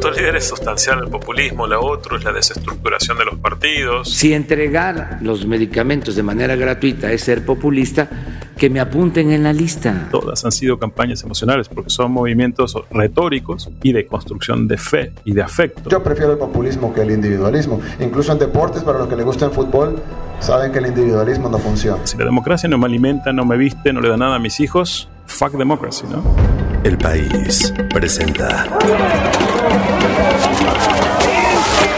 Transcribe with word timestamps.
otro 0.00 0.12
líder 0.12 0.36
es 0.36 0.48
sustancial 0.48 1.00
el 1.04 1.10
populismo, 1.10 1.66
la 1.66 1.78
otro 1.78 2.16
es 2.16 2.24
la 2.24 2.32
desestructuración 2.32 3.18
de 3.18 3.26
los 3.26 3.38
partidos. 3.38 4.08
Si 4.08 4.32
entregar 4.32 5.18
los 5.20 5.44
medicamentos 5.44 6.16
de 6.16 6.22
manera 6.22 6.56
gratuita 6.56 7.12
es 7.12 7.20
ser 7.20 7.44
populista, 7.44 8.08
que 8.56 8.70
me 8.70 8.80
apunten 8.80 9.30
en 9.30 9.42
la 9.42 9.52
lista. 9.52 10.08
Todas 10.10 10.42
han 10.46 10.52
sido 10.52 10.78
campañas 10.78 11.22
emocionales 11.22 11.68
porque 11.68 11.90
son 11.90 12.12
movimientos 12.12 12.78
retóricos 12.90 13.68
y 13.82 13.92
de 13.92 14.06
construcción 14.06 14.66
de 14.66 14.78
fe 14.78 15.12
y 15.26 15.34
de 15.34 15.42
afecto. 15.42 15.90
Yo 15.90 16.02
prefiero 16.02 16.32
el 16.32 16.38
populismo 16.38 16.94
que 16.94 17.02
el 17.02 17.10
individualismo. 17.10 17.78
Incluso 18.00 18.32
en 18.32 18.38
deportes, 18.38 18.82
para 18.82 19.00
los 19.00 19.06
que 19.06 19.16
les 19.16 19.26
gusta 19.26 19.44
el 19.44 19.50
fútbol, 19.50 20.00
saben 20.38 20.72
que 20.72 20.78
el 20.78 20.86
individualismo 20.86 21.50
no 21.50 21.58
funciona. 21.58 22.06
Si 22.06 22.16
la 22.16 22.24
democracia 22.24 22.70
no 22.70 22.78
me 22.78 22.86
alimenta, 22.86 23.34
no 23.34 23.44
me 23.44 23.58
viste, 23.58 23.92
no 23.92 24.00
le 24.00 24.08
da 24.08 24.16
nada 24.16 24.36
a 24.36 24.38
mis 24.38 24.60
hijos, 24.60 25.10
fuck 25.26 25.52
democracy, 25.52 26.06
¿no? 26.10 26.69
El 26.82 26.96
país 26.96 27.74
presenta. 27.92 28.66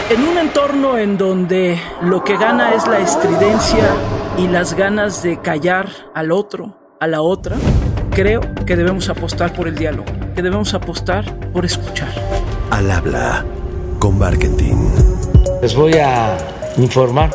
En 0.09 0.27
un 0.27 0.37
entorno 0.37 0.97
en 0.97 1.17
donde 1.17 1.79
lo 2.01 2.23
que 2.23 2.35
gana 2.37 2.73
es 2.73 2.85
la 2.87 2.99
estridencia 2.99 3.89
y 4.37 4.47
las 4.47 4.73
ganas 4.73 5.23
de 5.23 5.39
callar 5.39 5.87
al 6.13 6.33
otro, 6.33 6.77
a 6.99 7.07
la 7.07 7.21
otra, 7.21 7.55
creo 8.11 8.41
que 8.65 8.75
debemos 8.75 9.07
apostar 9.07 9.53
por 9.53 9.69
el 9.69 9.75
diálogo, 9.75 10.05
que 10.35 10.41
debemos 10.41 10.73
apostar 10.73 11.39
por 11.51 11.63
escuchar. 11.63 12.13
Al 12.69 12.91
habla 12.91 13.45
con 13.99 14.19
Barkentin. 14.19 14.91
Les 15.61 15.75
voy 15.75 15.93
a 15.93 16.37
informar 16.77 17.31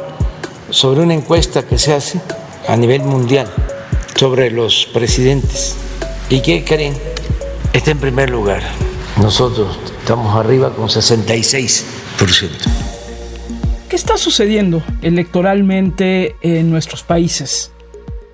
sobre 0.69 1.01
una 1.01 1.15
encuesta 1.15 1.62
que 1.62 1.78
se 1.78 1.95
hace 1.95 2.20
a 2.69 2.77
nivel 2.77 3.03
mundial 3.03 3.48
sobre 4.15 4.51
los 4.51 4.87
presidentes. 4.92 5.77
¿Y 6.28 6.42
qué 6.42 6.62
creen? 6.62 6.95
Está 7.79 7.93
en 7.93 7.99
primer 7.99 8.29
lugar. 8.29 8.61
Nosotros 9.23 9.79
estamos 10.01 10.35
arriba 10.35 10.75
con 10.75 10.89
66%. 10.89 11.85
¿Qué 13.89 13.95
está 13.95 14.17
sucediendo 14.17 14.83
electoralmente 15.01 16.35
en 16.41 16.73
nuestros 16.73 17.05
países? 17.05 17.70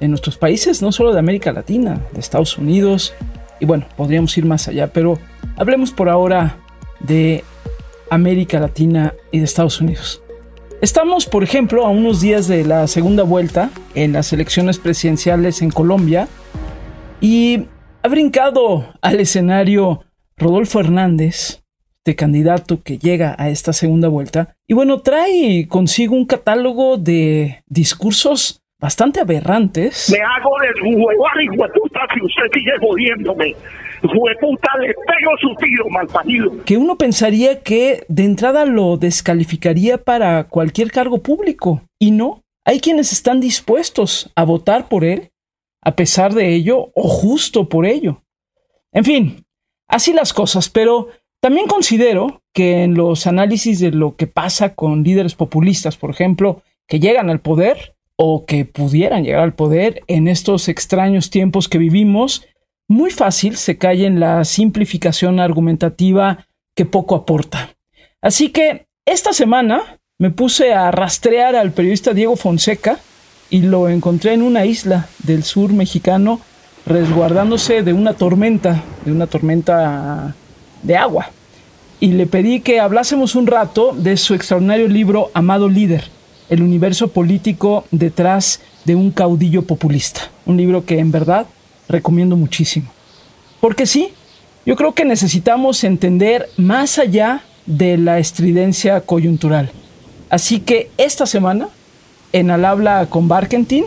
En 0.00 0.08
nuestros 0.12 0.38
países, 0.38 0.80
no 0.80 0.92
solo 0.92 1.12
de 1.12 1.18
América 1.18 1.52
Latina, 1.52 2.06
de 2.12 2.20
Estados 2.20 2.56
Unidos, 2.56 3.12
y 3.60 3.66
bueno, 3.66 3.86
podríamos 3.98 4.36
ir 4.38 4.46
más 4.46 4.66
allá, 4.66 4.90
pero 4.94 5.18
hablemos 5.58 5.90
por 5.90 6.08
ahora 6.08 6.56
de 7.00 7.44
América 8.08 8.58
Latina 8.58 9.12
y 9.30 9.40
de 9.40 9.44
Estados 9.44 9.78
Unidos. 9.78 10.22
Estamos, 10.80 11.26
por 11.26 11.44
ejemplo, 11.44 11.84
a 11.84 11.90
unos 11.90 12.22
días 12.22 12.48
de 12.48 12.64
la 12.64 12.86
segunda 12.86 13.24
vuelta 13.24 13.68
en 13.94 14.14
las 14.14 14.32
elecciones 14.32 14.78
presidenciales 14.78 15.60
en 15.60 15.68
Colombia 15.68 16.28
y 17.20 17.66
ha 18.04 18.08
brincado 18.08 18.92
al 19.00 19.18
escenario 19.18 20.04
Rodolfo 20.36 20.78
Hernández, 20.78 21.62
de 22.04 22.14
candidato 22.14 22.82
que 22.82 22.98
llega 22.98 23.34
a 23.38 23.48
esta 23.48 23.72
segunda 23.72 24.08
vuelta, 24.08 24.56
y 24.68 24.74
bueno, 24.74 25.00
trae 25.00 25.66
consigo 25.68 26.14
un 26.14 26.26
catálogo 26.26 26.98
de 26.98 27.62
discursos 27.66 28.60
bastante 28.78 29.20
aberrantes. 29.20 30.10
Me 30.12 30.18
hago 30.18 30.50
el 30.62 30.96
huevar 30.96 31.42
y 31.42 31.48
puta 31.48 32.00
si 32.12 32.20
usted 32.20 32.42
sigue 32.52 32.72
jodiéndome. 32.78 33.56
Hueputa, 34.02 34.68
le 34.80 34.88
pego 34.88 35.32
su 35.40 35.54
tiro, 35.56 35.88
malparido. 35.88 36.62
Que 36.66 36.76
uno 36.76 36.98
pensaría 36.98 37.62
que 37.62 38.04
de 38.08 38.24
entrada 38.24 38.66
lo 38.66 38.98
descalificaría 38.98 39.96
para 39.96 40.44
cualquier 40.44 40.90
cargo 40.90 41.22
público. 41.22 41.80
Y 41.98 42.10
no, 42.10 42.42
hay 42.66 42.80
quienes 42.80 43.12
están 43.12 43.40
dispuestos 43.40 44.30
a 44.36 44.44
votar 44.44 44.88
por 44.90 45.04
él, 45.04 45.30
a 45.84 45.96
pesar 45.96 46.34
de 46.34 46.54
ello, 46.54 46.90
o 46.94 47.08
justo 47.08 47.68
por 47.68 47.86
ello. 47.86 48.22
En 48.92 49.04
fin, 49.04 49.44
así 49.86 50.12
las 50.12 50.32
cosas, 50.32 50.68
pero 50.68 51.08
también 51.40 51.66
considero 51.66 52.42
que 52.54 52.84
en 52.84 52.94
los 52.94 53.26
análisis 53.26 53.80
de 53.80 53.90
lo 53.90 54.16
que 54.16 54.26
pasa 54.26 54.74
con 54.74 55.02
líderes 55.02 55.34
populistas, 55.34 55.96
por 55.96 56.10
ejemplo, 56.10 56.62
que 56.88 57.00
llegan 57.00 57.28
al 57.28 57.40
poder 57.40 57.96
o 58.16 58.46
que 58.46 58.64
pudieran 58.64 59.24
llegar 59.24 59.42
al 59.42 59.54
poder 59.54 60.02
en 60.06 60.28
estos 60.28 60.68
extraños 60.68 61.30
tiempos 61.30 61.68
que 61.68 61.78
vivimos, 61.78 62.46
muy 62.88 63.10
fácil 63.10 63.56
se 63.56 63.76
cae 63.76 64.06
en 64.06 64.20
la 64.20 64.44
simplificación 64.44 65.40
argumentativa 65.40 66.46
que 66.74 66.86
poco 66.86 67.14
aporta. 67.14 67.76
Así 68.22 68.50
que 68.50 68.86
esta 69.04 69.32
semana 69.32 70.00
me 70.18 70.30
puse 70.30 70.72
a 70.72 70.90
rastrear 70.90 71.56
al 71.56 71.72
periodista 71.72 72.14
Diego 72.14 72.36
Fonseca 72.36 73.00
y 73.54 73.60
lo 73.60 73.88
encontré 73.88 74.32
en 74.32 74.42
una 74.42 74.66
isla 74.66 75.06
del 75.22 75.44
sur 75.44 75.72
mexicano 75.72 76.40
resguardándose 76.86 77.84
de 77.84 77.92
una 77.92 78.14
tormenta, 78.14 78.82
de 79.04 79.12
una 79.12 79.28
tormenta 79.28 80.34
de 80.82 80.96
agua. 80.96 81.30
Y 82.00 82.08
le 82.08 82.26
pedí 82.26 82.62
que 82.62 82.80
hablásemos 82.80 83.36
un 83.36 83.46
rato 83.46 83.92
de 83.96 84.16
su 84.16 84.34
extraordinario 84.34 84.88
libro 84.88 85.30
Amado 85.34 85.68
Líder, 85.68 86.10
el 86.48 86.62
universo 86.62 87.12
político 87.12 87.84
detrás 87.92 88.60
de 88.86 88.96
un 88.96 89.12
caudillo 89.12 89.62
populista. 89.62 90.22
Un 90.46 90.56
libro 90.56 90.84
que 90.84 90.98
en 90.98 91.12
verdad 91.12 91.46
recomiendo 91.88 92.34
muchísimo. 92.34 92.90
Porque 93.60 93.86
sí, 93.86 94.08
yo 94.66 94.74
creo 94.74 94.94
que 94.94 95.04
necesitamos 95.04 95.84
entender 95.84 96.48
más 96.56 96.98
allá 96.98 97.44
de 97.66 97.98
la 97.98 98.18
estridencia 98.18 99.00
coyuntural. 99.02 99.70
Así 100.28 100.58
que 100.58 100.90
esta 100.98 101.24
semana, 101.24 101.68
en 102.34 102.50
Al 102.50 102.64
habla 102.64 103.06
con 103.08 103.28
Barkentin, 103.28 103.84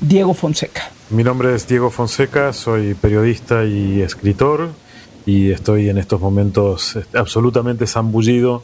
Diego 0.00 0.32
Fonseca. 0.32 0.90
Mi 1.10 1.22
nombre 1.22 1.54
es 1.54 1.68
Diego 1.68 1.90
Fonseca, 1.90 2.54
soy 2.54 2.94
periodista 2.94 3.66
y 3.66 4.00
escritor 4.00 4.70
y 5.26 5.50
estoy 5.50 5.90
en 5.90 5.98
estos 5.98 6.18
momentos 6.18 6.98
absolutamente 7.12 7.86
zambullido 7.86 8.62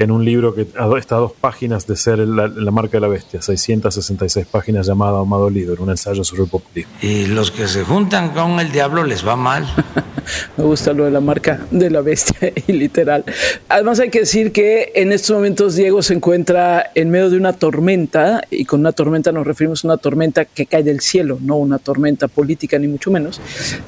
en 0.00 0.10
un 0.10 0.24
libro 0.24 0.54
que 0.54 0.66
está 0.98 1.16
a 1.16 1.18
dos 1.18 1.32
páginas 1.32 1.86
de 1.86 1.94
ser 1.94 2.20
la, 2.20 2.48
marca 2.70 2.92
de 2.92 3.00
la 3.02 3.08
bestia, 3.08 3.42
666 3.42 4.46
páginas 4.46 4.86
llamada 4.86 5.20
Amado 5.20 5.50
Líder, 5.50 5.78
un 5.80 5.90
ensayo 5.90 6.24
sobre 6.24 6.44
el 6.44 6.48
populismo. 6.48 6.90
Y 7.02 7.26
los 7.26 7.50
que 7.50 7.68
se 7.68 7.84
juntan 7.84 8.30
con 8.30 8.58
el 8.60 8.72
diablo 8.72 9.04
les 9.04 9.26
va 9.26 9.36
mal. 9.36 9.66
Me 10.56 10.64
gusta 10.64 10.94
lo 10.94 11.04
de 11.04 11.10
la 11.10 11.20
marca 11.20 11.66
de 11.70 11.90
la 11.90 12.00
bestia 12.00 12.50
y 12.66 12.72
literal. 12.72 13.24
Además 13.68 14.00
hay 14.00 14.08
que 14.08 14.20
decir 14.20 14.52
que 14.52 14.90
en 14.94 15.12
estos 15.12 15.36
momentos 15.36 15.74
Diego 15.74 16.00
se 16.02 16.14
encuentra 16.14 16.90
en 16.94 17.10
medio 17.10 17.28
de 17.28 17.36
una 17.36 17.52
tormenta 17.52 18.42
y 18.50 18.64
con 18.64 18.80
una 18.80 18.92
tormenta 18.92 19.32
nos 19.32 19.46
referimos 19.46 19.84
a 19.84 19.88
una 19.88 19.96
tormenta 19.98 20.46
que 20.46 20.64
cae 20.64 20.82
del 20.82 21.00
cielo, 21.00 21.38
no 21.42 21.56
una 21.56 21.78
tormenta 21.78 22.26
política 22.26 22.78
ni 22.78 22.88
mucho 22.88 23.10
menos. 23.10 23.38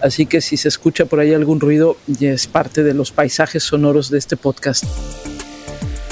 Así 0.02 0.26
que 0.26 0.42
si 0.42 0.58
se 0.58 0.68
escucha 0.68 1.06
por 1.06 1.20
ahí 1.20 1.32
algún 1.32 1.58
ruido, 1.58 1.96
ya 2.06 2.32
es 2.32 2.46
parte 2.46 2.82
de 2.82 2.92
los 2.92 3.12
paisajes 3.12 3.62
sonoros 3.62 4.10
de 4.10 4.18
este 4.18 4.36
podcast. 4.36 4.84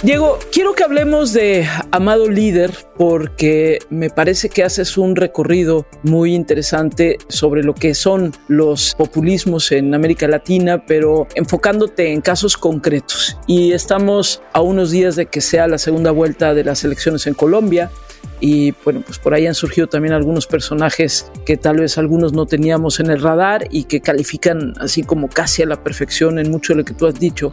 Diego, 0.02 0.38
quiero 0.50 0.72
que 0.72 0.82
hablemos 0.82 1.34
de 1.34 1.68
Amado 1.90 2.30
Líder 2.30 2.72
porque 2.96 3.80
me 3.90 4.08
parece 4.08 4.48
que 4.48 4.64
haces 4.64 4.96
un 4.96 5.14
recorrido 5.14 5.86
muy 6.02 6.34
interesante 6.34 7.18
sobre 7.28 7.62
lo 7.62 7.74
que 7.74 7.94
son 7.94 8.32
los 8.48 8.94
populismos 8.94 9.70
en 9.72 9.94
América 9.94 10.26
Latina, 10.26 10.86
pero 10.86 11.28
enfocándote 11.34 12.14
en 12.14 12.22
casos 12.22 12.56
concretos. 12.56 13.36
Y 13.46 13.72
estamos 13.72 14.42
a 14.54 14.62
unos 14.62 14.90
días 14.90 15.16
de 15.16 15.26
que 15.26 15.42
sea 15.42 15.66
la 15.66 15.76
segunda 15.76 16.12
vuelta 16.12 16.54
de 16.54 16.64
las 16.64 16.82
elecciones 16.82 17.26
en 17.26 17.34
Colombia 17.34 17.90
y 18.40 18.72
bueno, 18.84 19.02
pues 19.04 19.18
por 19.18 19.34
ahí 19.34 19.46
han 19.46 19.54
surgido 19.54 19.86
también 19.86 20.14
algunos 20.14 20.46
personajes 20.46 21.30
que 21.44 21.56
tal 21.56 21.78
vez 21.78 21.98
algunos 21.98 22.32
no 22.32 22.46
teníamos 22.46 22.98
en 22.98 23.10
el 23.10 23.20
radar 23.20 23.68
y 23.70 23.84
que 23.84 24.00
califican 24.00 24.74
así 24.80 25.02
como 25.02 25.28
casi 25.28 25.62
a 25.62 25.66
la 25.66 25.82
perfección 25.82 26.38
en 26.38 26.50
mucho 26.50 26.72
de 26.72 26.78
lo 26.78 26.84
que 26.84 26.94
tú 26.94 27.06
has 27.06 27.18
dicho. 27.18 27.52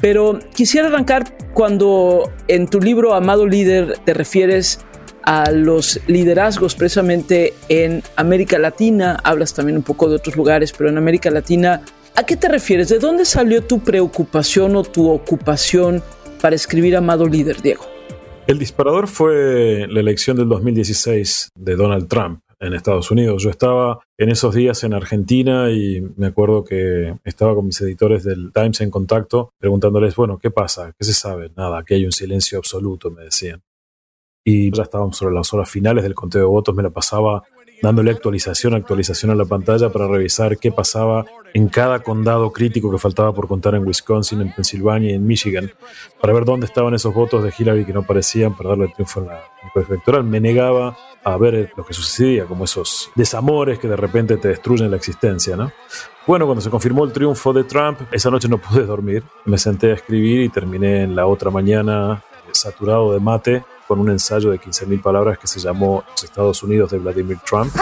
Pero 0.00 0.38
quisiera 0.54 0.88
arrancar 0.88 1.36
cuando 1.52 2.32
en 2.48 2.68
tu 2.68 2.80
libro 2.80 3.14
Amado 3.14 3.46
Líder 3.46 3.98
te 4.04 4.14
refieres 4.14 4.80
a 5.22 5.50
los 5.50 6.00
liderazgos 6.06 6.74
precisamente 6.74 7.54
en 7.68 8.02
América 8.16 8.58
Latina, 8.58 9.18
hablas 9.24 9.54
también 9.54 9.76
un 9.76 9.82
poco 9.82 10.08
de 10.08 10.16
otros 10.16 10.36
lugares, 10.36 10.72
pero 10.76 10.90
en 10.90 10.98
América 10.98 11.30
Latina, 11.30 11.82
¿a 12.14 12.24
qué 12.24 12.36
te 12.36 12.48
refieres? 12.48 12.88
¿De 12.88 12.98
dónde 12.98 13.24
salió 13.24 13.62
tu 13.62 13.80
preocupación 13.80 14.76
o 14.76 14.82
tu 14.82 15.10
ocupación 15.10 16.02
para 16.42 16.56
escribir 16.56 16.96
Amado 16.96 17.26
Líder, 17.26 17.62
Diego? 17.62 17.93
El 18.46 18.58
disparador 18.58 19.08
fue 19.08 19.86
la 19.88 20.00
elección 20.00 20.36
del 20.36 20.50
2016 20.50 21.48
de 21.54 21.76
Donald 21.76 22.08
Trump 22.08 22.40
en 22.60 22.74
Estados 22.74 23.10
Unidos. 23.10 23.42
Yo 23.42 23.48
estaba 23.48 24.00
en 24.18 24.28
esos 24.28 24.54
días 24.54 24.84
en 24.84 24.92
Argentina 24.92 25.70
y 25.70 26.02
me 26.16 26.26
acuerdo 26.26 26.62
que 26.62 27.14
estaba 27.24 27.54
con 27.54 27.64
mis 27.64 27.80
editores 27.80 28.22
del 28.22 28.52
Times 28.52 28.82
en 28.82 28.90
contacto 28.90 29.50
preguntándoles, 29.58 30.14
bueno, 30.14 30.38
¿qué 30.38 30.50
pasa? 30.50 30.92
¿Qué 30.98 31.06
se 31.06 31.14
sabe? 31.14 31.52
Nada, 31.56 31.82
que 31.84 31.94
hay 31.94 32.04
un 32.04 32.12
silencio 32.12 32.58
absoluto, 32.58 33.10
me 33.10 33.24
decían. 33.24 33.62
Y 34.44 34.70
ya 34.70 34.82
estábamos 34.82 35.16
sobre 35.16 35.34
las 35.34 35.50
horas 35.54 35.70
finales 35.70 36.04
del 36.04 36.14
conteo 36.14 36.42
de 36.42 36.46
votos, 36.46 36.74
me 36.74 36.82
la 36.82 36.90
pasaba 36.90 37.44
dándole 37.84 38.10
actualización, 38.10 38.74
actualización 38.74 39.30
a 39.30 39.34
la 39.34 39.44
pantalla 39.44 39.90
para 39.90 40.08
revisar 40.08 40.58
qué 40.58 40.72
pasaba 40.72 41.26
en 41.52 41.68
cada 41.68 42.02
condado 42.02 42.50
crítico 42.50 42.90
que 42.90 42.98
faltaba 42.98 43.32
por 43.32 43.46
contar 43.46 43.74
en 43.74 43.86
Wisconsin, 43.86 44.40
en 44.40 44.52
Pensilvania 44.52 45.12
y 45.12 45.14
en 45.14 45.26
Michigan, 45.26 45.70
para 46.20 46.32
ver 46.32 46.44
dónde 46.44 46.66
estaban 46.66 46.94
esos 46.94 47.14
votos 47.14 47.44
de 47.44 47.52
Hillary 47.56 47.84
que 47.84 47.92
no 47.92 48.00
aparecían 48.00 48.56
para 48.56 48.70
darle 48.70 48.86
el 48.86 48.94
triunfo 48.94 49.20
en 49.20 49.26
la 49.26 49.42
electoral. 49.74 50.24
Me 50.24 50.40
negaba 50.40 50.96
a 51.22 51.36
ver 51.36 51.72
lo 51.76 51.84
que 51.84 51.92
sucedía, 51.92 52.46
como 52.46 52.64
esos 52.64 53.10
desamores 53.14 53.78
que 53.78 53.86
de 53.86 53.96
repente 53.96 54.38
te 54.38 54.48
destruyen 54.48 54.90
la 54.90 54.96
existencia, 54.96 55.54
¿no? 55.54 55.70
Bueno, 56.26 56.46
cuando 56.46 56.62
se 56.62 56.70
confirmó 56.70 57.04
el 57.04 57.12
triunfo 57.12 57.52
de 57.52 57.64
Trump, 57.64 58.00
esa 58.10 58.30
noche 58.30 58.48
no 58.48 58.56
pude 58.58 58.86
dormir. 58.86 59.22
Me 59.44 59.58
senté 59.58 59.90
a 59.90 59.94
escribir 59.94 60.40
y 60.40 60.48
terminé 60.48 61.02
en 61.02 61.14
la 61.14 61.26
otra 61.26 61.50
mañana 61.50 62.24
saturado 62.52 63.12
de 63.12 63.20
mate 63.20 63.64
con 63.86 63.98
un 64.00 64.10
ensayo 64.10 64.50
de 64.50 64.60
15.000 64.60 65.02
palabras 65.02 65.38
que 65.38 65.46
se 65.46 65.60
llamó 65.60 66.04
Los 66.10 66.24
Estados 66.24 66.62
Unidos 66.62 66.90
de 66.90 66.98
Vladimir 66.98 67.38
Trump. 67.46 67.72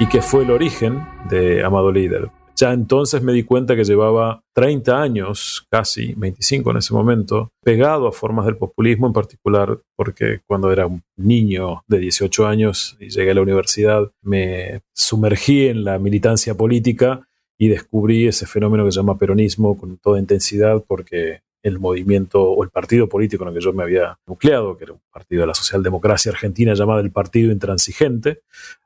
Y 0.00 0.06
que 0.08 0.22
fue 0.22 0.42
el 0.42 0.50
origen 0.50 1.06
de 1.28 1.64
Amado 1.64 1.92
Líder. 1.92 2.30
Ya 2.56 2.72
entonces 2.72 3.20
me 3.20 3.32
di 3.32 3.42
cuenta 3.42 3.74
que 3.74 3.82
llevaba 3.82 4.40
30 4.54 5.02
años, 5.02 5.66
casi 5.68 6.14
25 6.14 6.70
en 6.70 6.76
ese 6.76 6.94
momento, 6.94 7.50
pegado 7.64 8.06
a 8.06 8.12
formas 8.12 8.46
del 8.46 8.56
populismo, 8.56 9.08
en 9.08 9.12
particular 9.12 9.80
porque 9.96 10.40
cuando 10.46 10.70
era 10.70 10.86
un 10.86 11.02
niño 11.16 11.82
de 11.88 11.98
18 11.98 12.46
años 12.46 12.96
y 13.00 13.08
llegué 13.08 13.32
a 13.32 13.34
la 13.34 13.42
universidad, 13.42 14.08
me 14.22 14.82
sumergí 14.94 15.66
en 15.66 15.82
la 15.82 15.98
militancia 15.98 16.54
política 16.54 17.26
y 17.64 17.68
descubrí 17.68 18.26
ese 18.26 18.46
fenómeno 18.46 18.84
que 18.84 18.92
se 18.92 18.96
llama 18.96 19.16
peronismo 19.16 19.78
con 19.78 19.96
toda 19.96 20.20
intensidad 20.20 20.84
porque 20.86 21.40
el 21.62 21.78
movimiento 21.78 22.42
o 22.42 22.62
el 22.62 22.68
partido 22.68 23.08
político 23.08 23.42
en 23.42 23.48
el 23.48 23.54
que 23.54 23.64
yo 23.64 23.72
me 23.72 23.82
había 23.82 24.18
nucleado, 24.26 24.76
que 24.76 24.84
era 24.84 24.92
un 24.92 25.00
partido 25.10 25.40
de 25.40 25.46
la 25.46 25.54
socialdemocracia 25.54 26.30
argentina 26.30 26.74
llamado 26.74 27.00
el 27.00 27.10
Partido 27.10 27.50
Intransigente, 27.50 28.42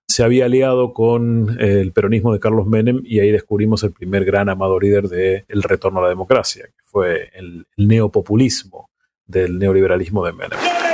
se 0.07 0.23
había 0.23 0.45
aliado 0.45 0.93
con 0.93 1.59
eh, 1.59 1.81
el 1.81 1.91
peronismo 1.91 2.33
de 2.33 2.39
Carlos 2.39 2.69
Menem 2.69 3.03
y 3.05 3.19
ahí 3.19 3.33
descubrimos 3.33 3.83
el 3.83 3.91
primer 3.91 4.25
gran 4.25 4.49
amado 4.49 4.79
líder 4.79 5.09
del 5.09 5.45
el 5.49 5.63
retorno 5.65 5.99
a 5.99 6.05
la 6.05 6.09
democracia, 6.09 6.67
que 6.67 6.85
fue 6.85 7.31
el 7.35 7.67
neopopulismo 7.77 8.91
del 9.27 9.59
neoliberalismo 9.59 10.25
de 10.25 10.33
Menem. 10.35 10.88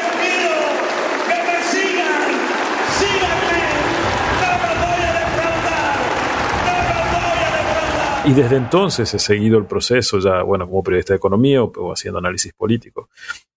Y 8.26 8.32
desde 8.32 8.56
entonces 8.56 9.12
he 9.12 9.18
seguido 9.18 9.58
el 9.58 9.66
proceso 9.66 10.18
ya, 10.18 10.42
bueno, 10.42 10.66
como 10.66 10.82
periodista 10.82 11.12
de 11.12 11.18
economía 11.18 11.62
o, 11.62 11.92
haciendo 11.92 12.18
análisis 12.18 12.54
político. 12.54 13.10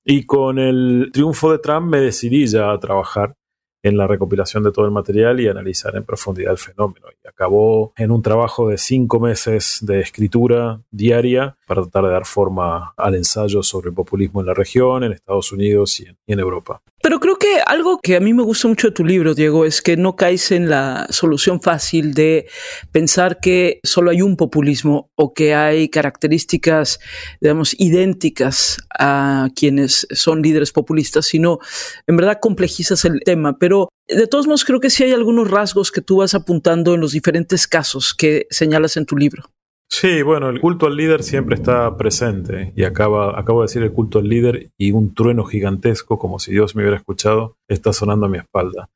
Y 0.04 0.26
con 0.26 0.60
el 0.60 1.10
triunfo 1.14 1.54
de 1.54 1.60
Trump 1.60 1.88
me 1.88 2.02
decidí 2.02 2.46
ya 2.48 2.72
a 2.72 2.80
trabajar 2.80 3.34
en 3.82 3.96
la 3.96 4.08
recopilación 4.08 4.64
de 4.64 4.72
todo 4.74 4.86
el 4.86 4.92
material 4.92 5.40
y 5.40 5.48
analizar 5.48 5.96
en 5.96 6.04
profundidad 6.04 6.52
el 6.52 6.58
fenómeno. 6.58 7.08
Y 7.24 7.28
acabó 7.28 7.94
en 7.96 8.12
un 8.12 8.22
trabajo 8.22 8.68
de 8.68 8.78
cinco 8.78 9.22
meses 9.22 9.80
de 9.82 10.02
escritura 10.02 10.82
diaria 10.92 11.56
para 11.66 11.84
tratar 11.84 12.04
de 12.06 12.12
dar 12.12 12.26
forma 12.26 12.94
al 12.98 13.16
ensayo 13.16 13.64
sobre 13.64 13.90
el 13.90 13.96
populismo 13.96 14.42
en 14.42 14.48
la 14.48 14.54
región, 14.54 15.04
en 15.04 15.14
Estados 15.14 15.52
Unidos 15.54 16.00
y 16.02 16.08
en, 16.28 16.40
Europa. 16.40 16.82
Pero 17.02 17.20
creo 17.20 17.38
que 17.38 17.60
algo 17.66 18.00
que 18.00 18.16
a 18.16 18.20
mí 18.20 18.34
me 18.34 18.44
gusta 18.44 18.68
mucho 18.68 18.88
de 18.88 18.94
tu 18.94 19.06
libro, 19.06 19.36
Diego, 19.36 19.66
es 19.66 19.82
que 19.82 19.96
no 19.98 20.16
caes 20.16 20.52
en 20.52 20.70
la 20.70 21.08
solución 21.10 21.62
fácil 21.62 22.14
de 22.14 22.48
pensar 22.92 23.40
que 23.40 23.80
solo 23.84 24.10
hay 24.10 24.22
un 24.22 24.36
populismo 24.36 25.12
o 25.16 25.34
que 25.34 25.54
hay 25.54 25.90
características, 25.90 27.00
digamos, 27.40 27.76
idénticas 27.78 28.78
a 28.98 29.50
quienes 29.56 30.08
son 30.12 30.42
líderes 30.42 30.72
populistas, 30.72 31.28
sino 31.28 31.60
en 32.08 32.18
verdad 32.18 32.40
complejizas 32.42 33.06
el 33.06 33.22
tema. 33.24 33.58
Pero 33.60 33.90
de 34.08 34.28
todos 34.28 34.48
modos, 34.48 34.66
creo 34.66 34.80
que 34.80 34.90
sí 34.90 35.04
hay 35.04 35.12
algunos 35.12 35.52
rasgos 35.52 35.92
que 35.92 36.02
tú 36.02 36.18
vas 36.18 36.34
apuntando 36.34 36.96
en 36.96 37.02
los 37.02 37.12
diferentes 37.12 37.68
casos 37.68 38.14
que 38.14 38.48
señalas 38.50 38.98
en 38.98 39.06
tu 39.06 39.16
libro. 39.18 39.52
Sí, 39.90 40.22
bueno, 40.22 40.50
el 40.50 40.60
culto 40.60 40.86
al 40.86 40.96
líder 40.96 41.24
siempre 41.24 41.56
está 41.56 41.98
presente 41.98 42.74
y 42.76 42.84
acaba, 42.84 43.40
acabo 43.40 43.62
de 43.62 43.66
decir 43.66 43.84
el 43.84 43.92
culto 43.92 44.20
al 44.20 44.30
líder 44.30 44.70
y 44.78 44.92
un 44.92 45.14
trueno 45.14 45.44
gigantesco, 45.44 46.20
como 46.20 46.40
si 46.40 46.52
Dios 46.52 46.76
me 46.76 46.84
hubiera 46.84 46.98
escuchado, 46.98 47.58
está 47.68 47.94
sonando 47.94 48.28
a 48.28 48.30
mi 48.30 48.38
espalda. 48.38 48.90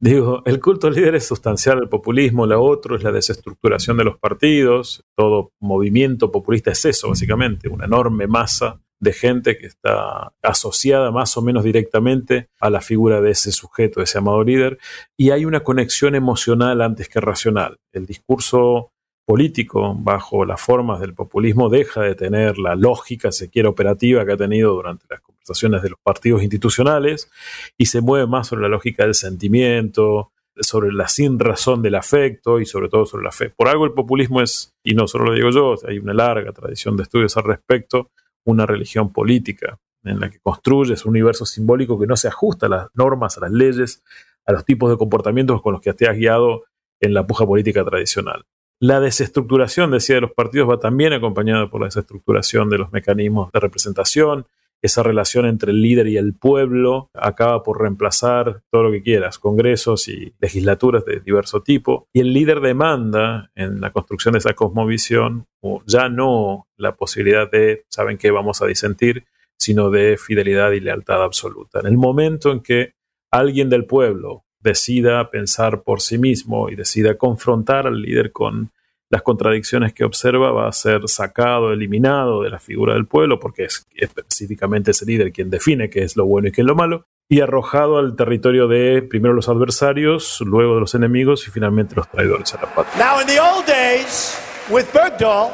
Digo, 0.00 0.42
el 0.46 0.60
culto 0.60 0.86
al 0.86 0.94
líder 0.94 1.16
es 1.16 1.26
sustancial 1.26 1.78
al 1.78 1.88
populismo, 1.88 2.46
la 2.46 2.58
otro 2.58 2.96
es 2.96 3.02
la 3.02 3.12
desestructuración 3.12 3.96
de 3.96 4.04
los 4.04 4.16
partidos, 4.18 5.04
todo 5.16 5.52
movimiento 5.60 6.30
populista 6.30 6.70
es 6.70 6.84
eso, 6.84 7.08
básicamente, 7.08 7.68
una 7.68 7.84
enorme 7.84 8.26
masa 8.26 8.80
de 9.00 9.12
gente 9.12 9.56
que 9.58 9.66
está 9.66 10.32
asociada 10.42 11.10
más 11.10 11.36
o 11.36 11.42
menos 11.42 11.64
directamente 11.64 12.48
a 12.60 12.70
la 12.70 12.80
figura 12.80 13.20
de 13.20 13.32
ese 13.32 13.52
sujeto, 13.52 14.00
de 14.00 14.04
ese 14.04 14.18
amado 14.18 14.42
líder, 14.42 14.78
y 15.16 15.30
hay 15.30 15.44
una 15.44 15.60
conexión 15.60 16.14
emocional 16.14 16.80
antes 16.80 17.08
que 17.08 17.20
racional. 17.20 17.78
El 17.92 18.06
discurso 18.06 18.92
político 19.28 19.94
bajo 19.94 20.46
las 20.46 20.58
formas 20.58 21.00
del 21.00 21.12
populismo 21.12 21.68
deja 21.68 22.00
de 22.00 22.14
tener 22.14 22.56
la 22.56 22.74
lógica, 22.74 23.30
se 23.30 23.50
operativa 23.66 24.24
que 24.24 24.32
ha 24.32 24.36
tenido 24.38 24.72
durante 24.72 25.04
las 25.10 25.20
conversaciones 25.20 25.82
de 25.82 25.90
los 25.90 25.98
partidos 26.02 26.42
institucionales 26.42 27.30
y 27.76 27.84
se 27.84 28.00
mueve 28.00 28.26
más 28.26 28.46
sobre 28.46 28.62
la 28.62 28.68
lógica 28.68 29.04
del 29.04 29.14
sentimiento, 29.14 30.32
sobre 30.58 30.94
la 30.94 31.08
sin 31.08 31.38
razón 31.38 31.82
del 31.82 31.96
afecto 31.96 32.58
y 32.58 32.64
sobre 32.64 32.88
todo 32.88 33.04
sobre 33.04 33.24
la 33.24 33.30
fe. 33.30 33.50
Por 33.50 33.68
algo 33.68 33.84
el 33.84 33.92
populismo 33.92 34.40
es, 34.40 34.74
y 34.82 34.94
no 34.94 35.06
solo 35.06 35.26
lo 35.26 35.34
digo 35.34 35.50
yo, 35.50 35.74
hay 35.86 35.98
una 35.98 36.14
larga 36.14 36.50
tradición 36.52 36.96
de 36.96 37.02
estudios 37.02 37.36
al 37.36 37.44
respecto, 37.44 38.08
una 38.44 38.64
religión 38.64 39.12
política 39.12 39.78
en 40.04 40.20
la 40.20 40.30
que 40.30 40.38
construyes 40.40 41.04
un 41.04 41.10
universo 41.10 41.44
simbólico 41.44 42.00
que 42.00 42.06
no 42.06 42.16
se 42.16 42.28
ajusta 42.28 42.64
a 42.64 42.70
las 42.70 42.88
normas, 42.94 43.36
a 43.36 43.42
las 43.42 43.52
leyes, 43.52 44.02
a 44.46 44.52
los 44.52 44.64
tipos 44.64 44.88
de 44.90 44.96
comportamientos 44.96 45.60
con 45.60 45.74
los 45.74 45.82
que 45.82 45.92
te 45.92 46.08
has 46.08 46.16
guiado 46.16 46.64
en 46.98 47.12
la 47.12 47.26
puja 47.26 47.44
política 47.44 47.84
tradicional. 47.84 48.46
La 48.80 49.00
desestructuración, 49.00 49.90
decía, 49.90 50.16
de 50.16 50.20
los 50.20 50.32
partidos 50.32 50.70
va 50.70 50.78
también 50.78 51.12
acompañada 51.12 51.68
por 51.68 51.80
la 51.80 51.88
desestructuración 51.88 52.70
de 52.70 52.78
los 52.78 52.92
mecanismos 52.92 53.50
de 53.52 53.58
representación. 53.58 54.46
Esa 54.80 55.02
relación 55.02 55.46
entre 55.46 55.72
el 55.72 55.82
líder 55.82 56.06
y 56.06 56.16
el 56.16 56.34
pueblo 56.34 57.10
acaba 57.12 57.64
por 57.64 57.80
reemplazar 57.80 58.62
todo 58.70 58.84
lo 58.84 58.92
que 58.92 59.02
quieras, 59.02 59.40
congresos 59.40 60.06
y 60.06 60.32
legislaturas 60.38 61.04
de 61.04 61.18
diverso 61.18 61.60
tipo. 61.60 62.06
Y 62.12 62.20
el 62.20 62.32
líder 62.32 62.60
demanda 62.60 63.50
en 63.56 63.80
la 63.80 63.90
construcción 63.90 64.32
de 64.32 64.38
esa 64.38 64.54
cosmovisión 64.54 65.46
ya 65.86 66.08
no 66.08 66.68
la 66.76 66.94
posibilidad 66.94 67.50
de, 67.50 67.84
¿saben 67.88 68.16
qué? 68.16 68.30
Vamos 68.30 68.62
a 68.62 68.66
disentir, 68.66 69.26
sino 69.58 69.90
de 69.90 70.16
fidelidad 70.16 70.70
y 70.70 70.78
lealtad 70.78 71.24
absoluta. 71.24 71.80
En 71.80 71.86
el 71.86 71.96
momento 71.96 72.52
en 72.52 72.60
que 72.60 72.92
alguien 73.32 73.68
del 73.68 73.86
pueblo 73.86 74.44
decida 74.60 75.30
pensar 75.30 75.82
por 75.82 76.00
sí 76.00 76.18
mismo 76.18 76.68
y 76.68 76.76
decida 76.76 77.16
confrontar 77.16 77.86
al 77.86 78.02
líder 78.02 78.32
con 78.32 78.70
las 79.10 79.22
contradicciones 79.22 79.94
que 79.94 80.04
observa, 80.04 80.52
va 80.52 80.68
a 80.68 80.72
ser 80.72 81.08
sacado, 81.08 81.72
eliminado 81.72 82.42
de 82.42 82.50
la 82.50 82.58
figura 82.58 82.94
del 82.94 83.06
pueblo, 83.06 83.40
porque 83.40 83.64
es 83.64 83.86
específicamente 83.94 84.90
ese 84.90 85.06
líder 85.06 85.32
quien 85.32 85.48
define 85.48 85.88
qué 85.88 86.02
es 86.02 86.16
lo 86.16 86.26
bueno 86.26 86.48
y 86.48 86.52
qué 86.52 86.60
es 86.60 86.66
lo 86.66 86.74
malo, 86.74 87.06
y 87.30 87.40
arrojado 87.40 87.98
al 87.98 88.16
territorio 88.16 88.68
de 88.68 89.02
primero 89.02 89.34
los 89.34 89.48
adversarios, 89.48 90.40
luego 90.42 90.74
de 90.74 90.80
los 90.80 90.94
enemigos 90.94 91.46
y 91.48 91.50
finalmente 91.50 91.94
los 91.94 92.10
traidores 92.10 92.52
a 92.54 92.60
la 92.60 92.74
patria. 92.74 93.04
Now 93.04 93.20
in 93.20 93.26
the 93.26 93.40
old 93.40 93.66
days, 93.66 94.38
with 94.70 94.86
Bergdahl, 94.92 95.52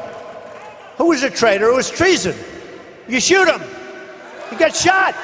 who 0.99 1.09
was 1.09 1.23
a 1.23 1.31
traitor, 1.31 1.69
who 1.69 1.77
was 1.77 1.91
treason. 1.91 2.35
You 3.09 3.21
shoot 3.21 3.49
him, 3.49 3.61
he 4.51 4.57
gets 4.57 4.83
shot. 4.83 5.15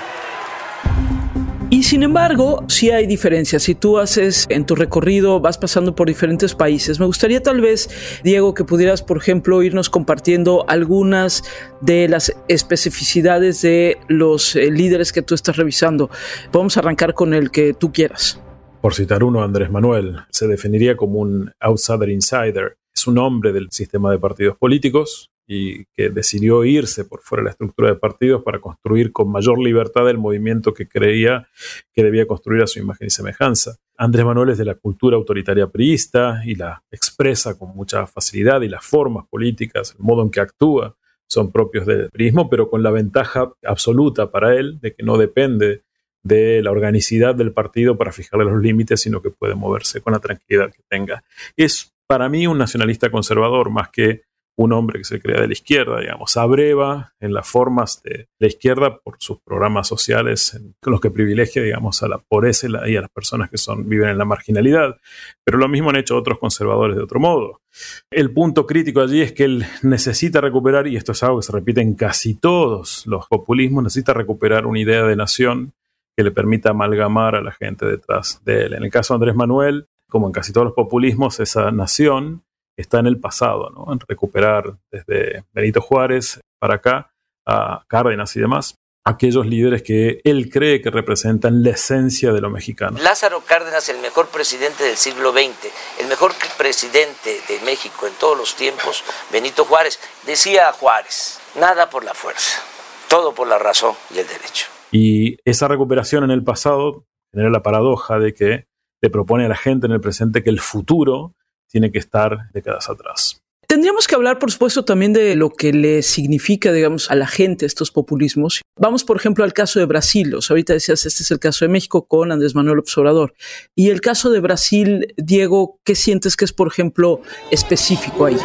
Y 1.73 1.85
sin 1.85 2.03
embargo, 2.03 2.65
sí 2.67 2.91
hay 2.91 3.07
diferencias. 3.07 3.63
Si 3.63 3.77
tú 3.77 3.99
haces 3.99 4.47
en 4.49 4.67
tu 4.67 4.75
recorrido, 4.75 5.39
vas 5.39 5.57
pasando 5.57 5.95
por 5.95 6.09
diferentes 6.09 6.57
países. 6.57 6.99
Me 6.99 7.07
gustaría 7.07 7.45
tal 7.45 7.61
vez, 7.61 7.89
Diego, 8.25 8.55
que 8.55 8.65
pudieras, 8.65 9.05
por 9.05 9.19
ejemplo, 9.19 9.63
irnos 9.63 9.89
compartiendo 9.89 10.65
algunas 10.69 11.45
de 11.81 12.09
las 12.09 12.35
especificidades 12.49 13.63
de 13.63 13.99
los 14.09 14.57
eh, 14.57 14.73
líderes 14.73 15.13
que 15.13 15.23
tú 15.23 15.37
estás 15.37 15.57
revisando. 15.57 16.11
Podemos 16.51 16.77
arrancar 16.77 17.15
con 17.15 17.35
el 17.35 17.53
que 17.53 17.73
tú 17.73 17.93
quieras. 17.93 18.43
Por 18.81 18.95
citar 18.95 19.23
uno, 19.23 19.45
Andrés 19.45 19.71
Manuel, 19.71 20.17
se 20.31 20.49
definiría 20.49 20.97
como 20.97 21.21
un 21.21 21.53
outsider 21.61 22.09
insider. 22.09 22.79
Es 22.93 23.07
un 23.07 23.17
hombre 23.19 23.53
del 23.53 23.71
sistema 23.71 24.11
de 24.11 24.19
partidos 24.19 24.57
políticos, 24.57 25.30
y 25.53 25.85
que 25.97 26.11
decidió 26.11 26.65
irse 26.65 27.05
por 27.05 27.23
fuera 27.23 27.43
de 27.43 27.45
la 27.47 27.51
estructura 27.51 27.89
de 27.89 27.97
partidos 27.97 28.45
para 28.45 28.61
construir 28.61 29.11
con 29.11 29.33
mayor 29.33 29.59
libertad 29.59 30.09
el 30.09 30.17
movimiento 30.17 30.73
que 30.73 30.87
creía 30.87 31.49
que 31.93 32.05
debía 32.05 32.25
construir 32.25 32.63
a 32.63 32.69
su 32.69 32.79
imagen 32.79 33.09
y 33.09 33.11
semejanza. 33.11 33.75
Andrés 33.97 34.25
Manuel 34.25 34.51
es 34.51 34.59
de 34.59 34.65
la 34.65 34.77
cultura 34.77 35.17
autoritaria 35.17 35.67
priista 35.67 36.41
y 36.45 36.55
la 36.55 36.85
expresa 36.93 37.59
con 37.59 37.75
mucha 37.75 38.07
facilidad 38.07 38.61
y 38.61 38.69
las 38.69 38.85
formas 38.85 39.27
políticas, 39.29 39.97
el 39.99 40.05
modo 40.05 40.23
en 40.23 40.31
que 40.31 40.39
actúa 40.39 40.97
son 41.27 41.51
propios 41.51 41.85
del 41.85 42.11
priismo, 42.11 42.49
pero 42.49 42.71
con 42.71 42.85
la 42.85 42.93
ventaja 42.93 43.53
absoluta 43.65 44.31
para 44.31 44.55
él 44.55 44.79
de 44.81 44.95
que 44.95 45.03
no 45.03 45.19
depende 45.19 45.83
de 46.23 46.63
la 46.63 46.71
organicidad 46.71 47.35
del 47.35 47.53
partido 47.53 47.99
para 47.99 48.13
fijarle 48.13 48.45
los 48.45 48.63
límites, 48.63 49.01
sino 49.01 49.21
que 49.21 49.31
puede 49.31 49.57
moverse 49.57 50.01
con 50.01 50.13
la 50.13 50.21
tranquilidad 50.21 50.71
que 50.71 50.83
tenga. 50.89 51.25
Es 51.57 51.93
para 52.07 52.29
mí 52.29 52.47
un 52.47 52.59
nacionalista 52.59 53.11
conservador 53.11 53.71
más 53.71 53.89
que 53.89 54.23
un 54.63 54.75
hombre 54.75 54.99
que 54.99 55.05
se 55.05 55.21
crea 55.21 55.41
de 55.41 55.47
la 55.47 55.55
izquierda, 55.55 56.01
digamos, 56.01 56.37
abreva 56.37 57.15
en 57.19 57.33
las 57.33 57.49
formas 57.49 58.03
de 58.03 58.29
la 58.39 58.47
izquierda 58.47 58.99
por 58.99 59.17
sus 59.19 59.41
programas 59.41 59.89
sociales, 59.89 60.53
en 60.53 60.75
los 60.83 61.01
que 61.01 61.11
privilegia, 61.11 61.63
digamos, 61.63 62.03
a 62.03 62.09
la 62.09 62.19
pobreza 62.19 62.67
y 62.87 62.97
a 62.97 63.01
las 63.01 63.11
personas 63.11 63.49
que 63.49 63.57
son, 63.57 63.89
viven 63.89 64.11
en 64.11 64.19
la 64.19 64.27
marginalidad. 64.27 64.99
Pero 65.45 65.57
lo 65.57 65.67
mismo 65.67 65.89
han 65.89 65.97
hecho 65.97 66.15
otros 66.15 66.39
conservadores 66.39 66.95
de 66.95 67.03
otro 67.03 67.19
modo. 67.19 67.63
El 68.11 68.33
punto 68.33 68.67
crítico 68.67 69.01
allí 69.01 69.23
es 69.23 69.33
que 69.33 69.45
él 69.45 69.65
necesita 69.83 70.43
recuperar, 70.43 70.87
y 70.87 70.97
esto 70.97 71.13
es 71.13 71.23
algo 71.23 71.39
que 71.41 71.47
se 71.47 71.53
repite 71.53 71.81
en 71.81 71.95
casi 71.95 72.35
todos 72.35 73.07
los 73.07 73.27
populismos, 73.29 73.83
necesita 73.83 74.13
recuperar 74.13 74.67
una 74.67 74.79
idea 74.79 75.05
de 75.05 75.17
nación 75.17 75.73
que 76.15 76.23
le 76.23 76.33
permita 76.33 76.71
amalgamar 76.71 77.35
a 77.35 77.41
la 77.41 77.53
gente 77.53 77.87
detrás 77.87 78.43
de 78.45 78.67
él. 78.67 78.75
En 78.75 78.83
el 78.83 78.91
caso 78.91 79.15
de 79.15 79.17
Andrés 79.17 79.37
Manuel, 79.37 79.87
como 80.11 80.27
en 80.27 80.33
casi 80.33 80.53
todos 80.53 80.67
los 80.67 80.75
populismos, 80.75 81.41
esa 81.41 81.71
nación 81.71 82.43
está 82.81 82.99
en 82.99 83.07
el 83.07 83.19
pasado, 83.19 83.71
¿no? 83.71 83.93
en 83.93 84.01
recuperar 84.01 84.79
desde 84.91 85.45
Benito 85.53 85.81
Juárez 85.81 86.41
para 86.59 86.77
acá, 86.77 87.13
a 87.47 87.85
Cárdenas 87.89 88.35
y 88.37 88.41
demás, 88.41 88.75
aquellos 89.05 89.47
líderes 89.47 89.83
que 89.83 90.21
él 90.25 90.51
cree 90.51 90.83
que 90.83 90.91
representan 90.91 91.63
la 91.63 91.71
esencia 91.71 92.33
de 92.33 92.41
lo 92.41 92.51
mexicano. 92.51 92.99
Lázaro 93.03 93.43
Cárdenas, 93.47 93.89
el 93.89 93.99
mejor 94.01 94.29
presidente 94.29 94.85
del 94.85 94.97
siglo 94.97 95.33
XX, 95.33 95.73
el 96.01 96.09
mejor 96.09 96.33
presidente 96.59 97.41
de 97.49 97.61
México 97.65 98.07
en 98.07 98.13
todos 98.15 98.37
los 98.37 98.55
tiempos, 98.57 99.03
Benito 99.33 99.65
Juárez, 99.65 99.99
decía 100.27 100.73
Juárez, 100.73 101.41
nada 101.59 101.89
por 101.89 102.05
la 102.05 102.15
fuerza, 102.15 102.61
todo 103.09 103.35
por 103.35 103.49
la 103.49 103.59
razón 103.59 103.95
y 104.15 104.19
el 104.19 104.27
derecho. 104.27 104.67
Y 104.93 105.39
esa 105.45 105.69
recuperación 105.69 106.25
en 106.25 106.31
el 106.31 106.45
pasado 106.45 107.07
genera 107.33 107.51
la 107.51 107.63
paradoja 107.63 108.19
de 108.19 108.35
que 108.35 108.67
le 109.03 109.11
propone 109.11 109.47
a 109.47 109.49
la 109.49 109.57
gente 109.57 109.87
en 109.87 109.93
el 109.93 110.01
presente 110.01 110.43
que 110.43 110.51
el 110.51 110.61
futuro 110.61 111.35
tiene 111.71 111.91
que 111.91 111.99
estar 111.99 112.51
décadas 112.53 112.89
atrás. 112.91 113.41
Tendríamos 113.71 114.09
que 114.09 114.17
hablar, 114.17 114.41
por 114.41 114.51
supuesto, 114.51 114.85
también 114.85 115.13
de 115.13 115.37
lo 115.37 115.51
que 115.51 115.73
le 115.73 116.03
significa, 116.03 116.73
digamos, 116.73 117.09
a 117.09 117.15
la 117.15 117.29
gente 117.29 117.67
estos 117.67 117.93
populismos. 117.93 118.63
Vamos, 118.77 119.05
por 119.05 119.17
ejemplo, 119.17 119.45
al 119.45 119.53
caso 119.53 119.79
de 119.79 119.87
Brasil. 119.87 120.35
O 120.35 120.41
ahorita 120.49 120.73
decías, 120.73 121.07
este 121.07 121.23
es 121.23 121.31
el 121.31 121.39
caso 121.39 121.65
de 121.65 121.69
México 121.69 122.05
con 122.09 122.33
Andrés 122.33 122.57
Manuel 122.57 122.81
Observador. 122.81 123.33
Y 123.77 123.91
el 123.91 124.01
caso 124.01 124.31
de 124.31 124.41
Brasil, 124.41 125.15
Diego, 125.17 125.79
¿qué 125.85 125.95
sientes 125.95 126.35
que 126.35 126.47
es, 126.47 126.53
por 126.53 126.67
ejemplo, 126.67 127.23
específico 127.53 128.27
ahí? 128.27 128.39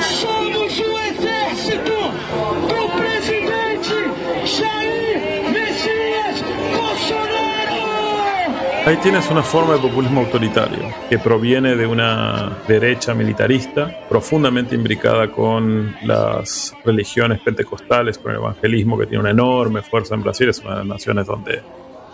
Ahí 8.86 8.98
tienes 8.98 9.32
una 9.32 9.42
forma 9.42 9.74
de 9.74 9.80
populismo 9.80 10.22
autoritario 10.22 10.94
que 11.10 11.18
proviene 11.18 11.76
de 11.76 11.88
una 11.88 12.56
derecha 12.68 13.16
militarista 13.16 14.06
profundamente 14.08 14.76
imbricada 14.76 15.32
con 15.32 15.96
las 16.04 16.72
religiones 16.86 17.42
pentecostales, 17.42 18.20
con 18.20 18.34
el 18.34 18.38
evangelismo 18.38 18.96
que 18.96 19.08
tiene 19.08 19.22
una 19.22 19.32
enorme 19.32 19.82
fuerza 19.82 20.14
en 20.14 20.22
Brasil. 20.22 20.50
Es 20.50 20.60
una 20.60 20.74
de 20.74 20.78
las 20.78 20.86
naciones 20.86 21.26
donde 21.26 21.64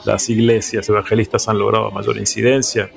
las 0.05 0.29
iglesias 0.29 0.87
evangelistas 0.87 1.49
han 1.49 1.59
logrado 1.59 1.91
mayor 1.91 2.17
incidencia, 2.17 2.89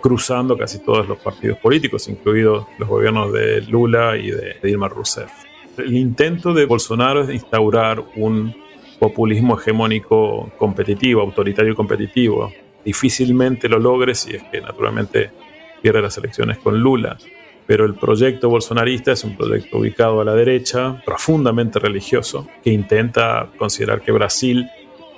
cruzando 0.00 0.58
casi 0.58 0.80
todos 0.80 1.06
los 1.06 1.18
partidos 1.18 1.56
políticos, 1.58 2.08
incluidos 2.08 2.66
los 2.78 2.88
gobiernos 2.88 3.32
de 3.32 3.60
Lula 3.60 4.16
y 4.16 4.32
de 4.32 4.56
Dilma 4.60 4.88
Rousseff. 4.88 5.30
El 5.78 5.96
intento 5.96 6.52
de 6.52 6.64
Bolsonaro 6.64 7.22
es 7.22 7.30
instaurar 7.30 8.02
un 8.16 8.52
populismo 8.98 9.56
hegemónico 9.56 10.50
competitivo, 10.58 11.20
autoritario 11.20 11.74
y 11.74 11.76
competitivo, 11.76 12.52
difícilmente 12.84 13.68
lo 13.68 13.78
logre 13.78 14.14
si 14.14 14.36
es 14.36 14.42
que 14.44 14.60
naturalmente 14.60 15.30
pierde 15.82 16.02
las 16.02 16.16
elecciones 16.18 16.58
con 16.58 16.80
Lula. 16.80 17.18
Pero 17.66 17.84
el 17.84 17.94
proyecto 17.94 18.48
bolsonarista 18.48 19.12
es 19.12 19.22
un 19.22 19.36
proyecto 19.36 19.78
ubicado 19.78 20.20
a 20.20 20.24
la 20.24 20.34
derecha, 20.34 21.00
profundamente 21.04 21.78
religioso, 21.78 22.48
que 22.64 22.70
intenta 22.70 23.48
considerar 23.56 24.02
que 24.02 24.10
Brasil 24.10 24.68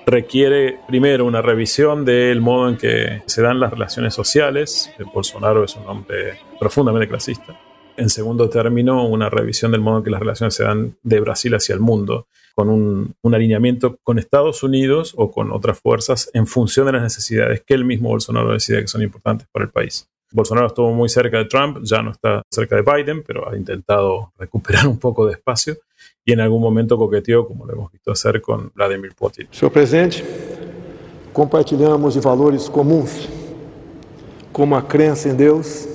requiere 0.05 0.79
primero 0.87 1.25
una 1.25 1.41
revisión 1.41 2.05
del 2.05 2.41
modo 2.41 2.69
en 2.69 2.77
que 2.77 3.23
se 3.27 3.41
dan 3.41 3.61
las 3.61 3.73
relaciones 3.73 4.13
sociales. 4.13 4.93
Bolsonaro 5.15 5.65
es 5.65 5.77
un 5.77 5.87
hombre 5.87 6.41
profundamente 6.59 7.09
clasista. 7.09 7.59
En 7.97 8.11
segundo 8.11 8.49
término, 8.49 9.07
una 9.07 9.31
revisión 9.31 9.73
del 9.73 9.81
modo 9.81 9.99
en 9.99 10.05
que 10.05 10.11
las 10.11 10.21
relaciones 10.21 10.55
se 10.55 10.65
dan 10.65 10.97
de 11.03 11.21
Brasil 11.21 11.55
hacia 11.55 11.75
el 11.75 11.81
mundo 11.81 12.27
con 12.55 12.69
un, 12.69 13.15
alineamiento 13.25 13.99
con 14.03 14.19
Estados 14.19 14.63
Unidos 14.63 15.15
o 15.17 15.31
con 15.31 15.53
otras 15.53 15.79
fuerzas 15.81 16.31
en 16.35 16.47
función 16.47 16.87
de 16.87 16.93
las 16.93 17.03
necesidades 17.03 17.63
que 17.63 17.75
el 17.75 17.85
mismo 17.85 18.11
Bolsonaro 18.11 18.53
decide 18.53 18.81
que 18.81 18.89
son 18.89 19.03
importantes 19.03 19.49
para 19.51 19.65
el 19.65 19.71
país. 19.71 20.09
Bolsonaro 20.31 20.69
estuvo 20.69 20.93
muy 20.93 21.09
cerca 21.09 21.39
de 21.39 21.45
Trump, 21.45 21.79
ya 21.83 22.03
no 22.03 22.11
está 22.11 22.43
cerca 22.51 22.77
de 22.77 22.83
Biden, 22.83 23.23
pero 23.23 23.51
ha 23.51 23.57
intentado 23.57 24.33
recuperar 24.39 24.87
un 24.87 24.99
poco 24.99 25.27
de 25.27 25.33
espacio 25.33 25.77
y 26.25 26.33
en 26.33 26.41
algún 26.41 26.63
momento 26.63 26.97
coqueteó, 26.97 27.47
como 27.47 27.67
lo 27.67 27.73
hemos 27.73 27.93
visto 27.93 28.13
hacer 28.13 28.41
con 28.41 28.71
Vladimir 28.75 29.15
Putin. 29.15 29.49
Señor 29.51 29.73
presidente, 29.73 30.25
compartilhamos 31.33 32.15
de 32.15 32.21
valores 32.21 32.69
comuns, 32.71 33.29
como 34.53 34.77
a 34.77 34.83
crença 34.83 35.29
en 35.29 35.37
Dios 35.37 35.89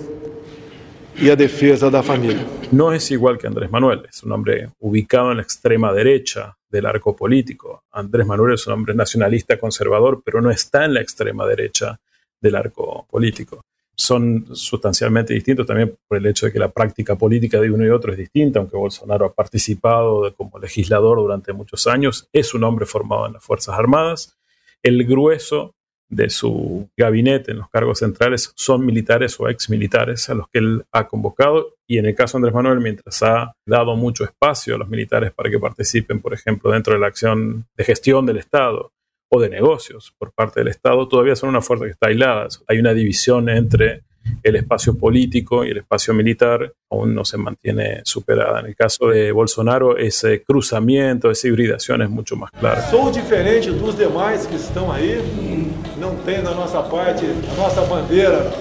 y 1.19 1.29
a 1.29 1.35
defensa 1.35 1.87
de 1.87 1.91
la 1.91 2.03
familia. 2.03 2.45
No 2.71 2.93
es 2.93 3.09
igual 3.11 3.37
que 3.37 3.47
Andrés 3.47 3.71
Manuel, 3.71 4.03
es 4.09 4.21
un 4.23 4.31
hombre 4.31 4.69
ubicado 4.79 5.31
en 5.31 5.37
la 5.37 5.43
extrema 5.43 5.91
derecha 5.91 6.55
del 6.69 6.85
arco 6.85 7.15
político. 7.15 7.83
Andrés 7.91 8.25
Manuel 8.25 8.53
es 8.53 8.67
un 8.67 8.73
hombre 8.73 8.93
nacionalista 8.93 9.57
conservador, 9.57 10.21
pero 10.23 10.41
no 10.41 10.51
está 10.51 10.85
en 10.85 10.93
la 10.93 11.01
extrema 11.01 11.45
derecha 11.47 11.99
del 12.39 12.55
arco 12.55 13.07
político. 13.09 13.61
Son 13.95 14.45
sustancialmente 14.55 15.33
distintos 15.33 15.65
también 15.65 15.97
por 16.07 16.19
el 16.19 16.25
hecho 16.27 16.45
de 16.45 16.51
que 16.51 16.59
la 16.59 16.69
práctica 16.69 17.15
política 17.15 17.59
de 17.59 17.71
uno 17.71 17.83
y 17.83 17.89
otro 17.89 18.11
es 18.11 18.17
distinta, 18.17 18.59
aunque 18.59 18.77
Bolsonaro 18.77 19.25
ha 19.25 19.33
participado 19.33 20.31
como 20.35 20.59
legislador 20.59 21.17
durante 21.17 21.51
muchos 21.51 21.87
años, 21.87 22.29
es 22.31 22.53
un 22.53 22.63
hombre 22.63 22.85
formado 22.85 23.25
en 23.25 23.33
las 23.33 23.43
Fuerzas 23.43 23.75
Armadas. 23.77 24.37
El 24.83 25.03
grueso 25.05 25.73
de 26.09 26.29
su 26.29 26.89
gabinete 26.95 27.51
en 27.51 27.57
los 27.57 27.69
cargos 27.69 27.99
centrales 27.99 28.51
son 28.55 28.85
militares 28.85 29.39
o 29.39 29.49
exmilitares 29.49 30.29
a 30.29 30.33
los 30.33 30.47
que 30.49 30.59
él 30.59 30.85
ha 30.91 31.07
convocado 31.07 31.75
y 31.87 31.97
en 31.97 32.05
el 32.05 32.15
caso 32.15 32.37
de 32.37 32.39
Andrés 32.39 32.53
Manuel, 32.53 32.79
mientras 32.79 33.23
ha 33.23 33.53
dado 33.65 33.95
mucho 33.95 34.25
espacio 34.25 34.75
a 34.75 34.77
los 34.77 34.89
militares 34.89 35.31
para 35.31 35.49
que 35.49 35.57
participen, 35.57 36.19
por 36.19 36.33
ejemplo, 36.33 36.71
dentro 36.71 36.93
de 36.93 36.99
la 36.99 37.07
acción 37.07 37.65
de 37.75 37.83
gestión 37.83 38.25
del 38.25 38.37
Estado 38.37 38.91
o 39.29 39.39
de 39.39 39.49
negocios 39.49 40.13
por 40.17 40.33
parte 40.33 40.59
del 40.59 40.67
Estado, 40.67 41.07
todavía 41.07 41.35
son 41.35 41.49
una 41.49 41.61
fuerza 41.61 41.85
que 41.85 41.91
está 41.91 42.07
aislada. 42.07 42.47
Hay 42.67 42.79
una 42.79 42.93
división 42.93 43.47
entre 43.49 44.03
el 44.43 44.57
espacio 44.57 44.97
político 44.97 45.63
y 45.63 45.69
el 45.69 45.77
espacio 45.77 46.13
militar 46.13 46.73
aún 46.89 47.15
no 47.15 47.23
se 47.23 47.37
mantiene 47.37 48.01
superada. 48.03 48.59
En 48.59 48.67
el 48.67 48.75
caso 48.75 49.07
de 49.07 49.31
Bolsonaro, 49.31 49.97
ese 49.97 50.43
cruzamiento, 50.43 51.31
esa 51.31 51.47
hibridación 51.47 52.01
es 52.01 52.09
mucho 52.09 52.35
más 52.35 52.51
clara. 52.51 52.89
Soy 52.89 53.13
diferente 53.13 53.67
los 53.67 53.97
demás 53.97 54.45
que 54.47 54.55
están 54.55 54.91
ahí. 54.91 55.66
No 55.99 56.11
tem 56.23 56.43
da 56.43 56.51
nossa 56.51 56.83
parte, 56.83 57.25
a 57.25 57.55
nossa 57.55 57.81
bandeira 57.81 58.51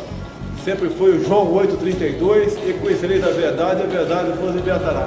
sempre 0.64 0.88
foi 0.88 1.18
o 1.18 1.24
João 1.24 1.52
832 1.52 2.54
e 2.66 2.72
conhecereis 2.72 3.22
a 3.22 3.30
verdade, 3.30 3.82
a 3.82 3.86
verdade 3.86 4.32
vos 4.32 4.54
libertará. 4.54 5.06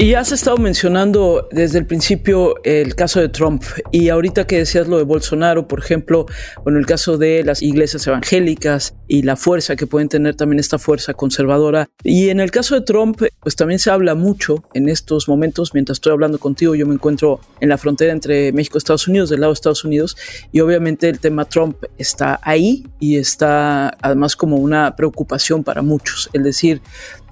Y 0.00 0.14
has 0.14 0.30
estado 0.30 0.58
mencionando 0.58 1.48
desde 1.50 1.80
el 1.80 1.84
principio 1.84 2.54
el 2.62 2.94
caso 2.94 3.18
de 3.18 3.28
Trump 3.28 3.64
y 3.90 4.10
ahorita 4.10 4.46
que 4.46 4.58
decías 4.58 4.86
lo 4.86 4.96
de 4.96 5.02
Bolsonaro, 5.02 5.66
por 5.66 5.80
ejemplo, 5.80 6.26
bueno, 6.62 6.78
el 6.78 6.86
caso 6.86 7.18
de 7.18 7.42
las 7.42 7.62
iglesias 7.62 8.06
evangélicas 8.06 8.94
y 9.08 9.22
la 9.22 9.34
fuerza 9.34 9.74
que 9.74 9.88
pueden 9.88 10.08
tener 10.08 10.36
también 10.36 10.60
esta 10.60 10.78
fuerza 10.78 11.14
conservadora. 11.14 11.88
Y 12.04 12.28
en 12.28 12.38
el 12.38 12.52
caso 12.52 12.76
de 12.76 12.82
Trump, 12.82 13.20
pues 13.40 13.56
también 13.56 13.80
se 13.80 13.90
habla 13.90 14.14
mucho 14.14 14.62
en 14.72 14.88
estos 14.88 15.28
momentos, 15.28 15.74
mientras 15.74 15.96
estoy 15.96 16.12
hablando 16.12 16.38
contigo, 16.38 16.76
yo 16.76 16.86
me 16.86 16.94
encuentro 16.94 17.40
en 17.58 17.68
la 17.68 17.76
frontera 17.76 18.12
entre 18.12 18.52
México 18.52 18.76
y 18.76 18.78
Estados 18.78 19.08
Unidos, 19.08 19.30
del 19.30 19.40
lado 19.40 19.52
de 19.52 19.54
Estados 19.54 19.84
Unidos, 19.84 20.16
y 20.52 20.60
obviamente 20.60 21.08
el 21.08 21.18
tema 21.18 21.44
Trump 21.46 21.76
está 21.98 22.38
ahí 22.44 22.86
y 23.00 23.16
está 23.16 23.88
además 24.00 24.36
como 24.36 24.58
una 24.58 24.94
preocupación 24.94 25.64
para 25.64 25.82
muchos. 25.82 26.30
Es 26.32 26.44
decir, 26.44 26.82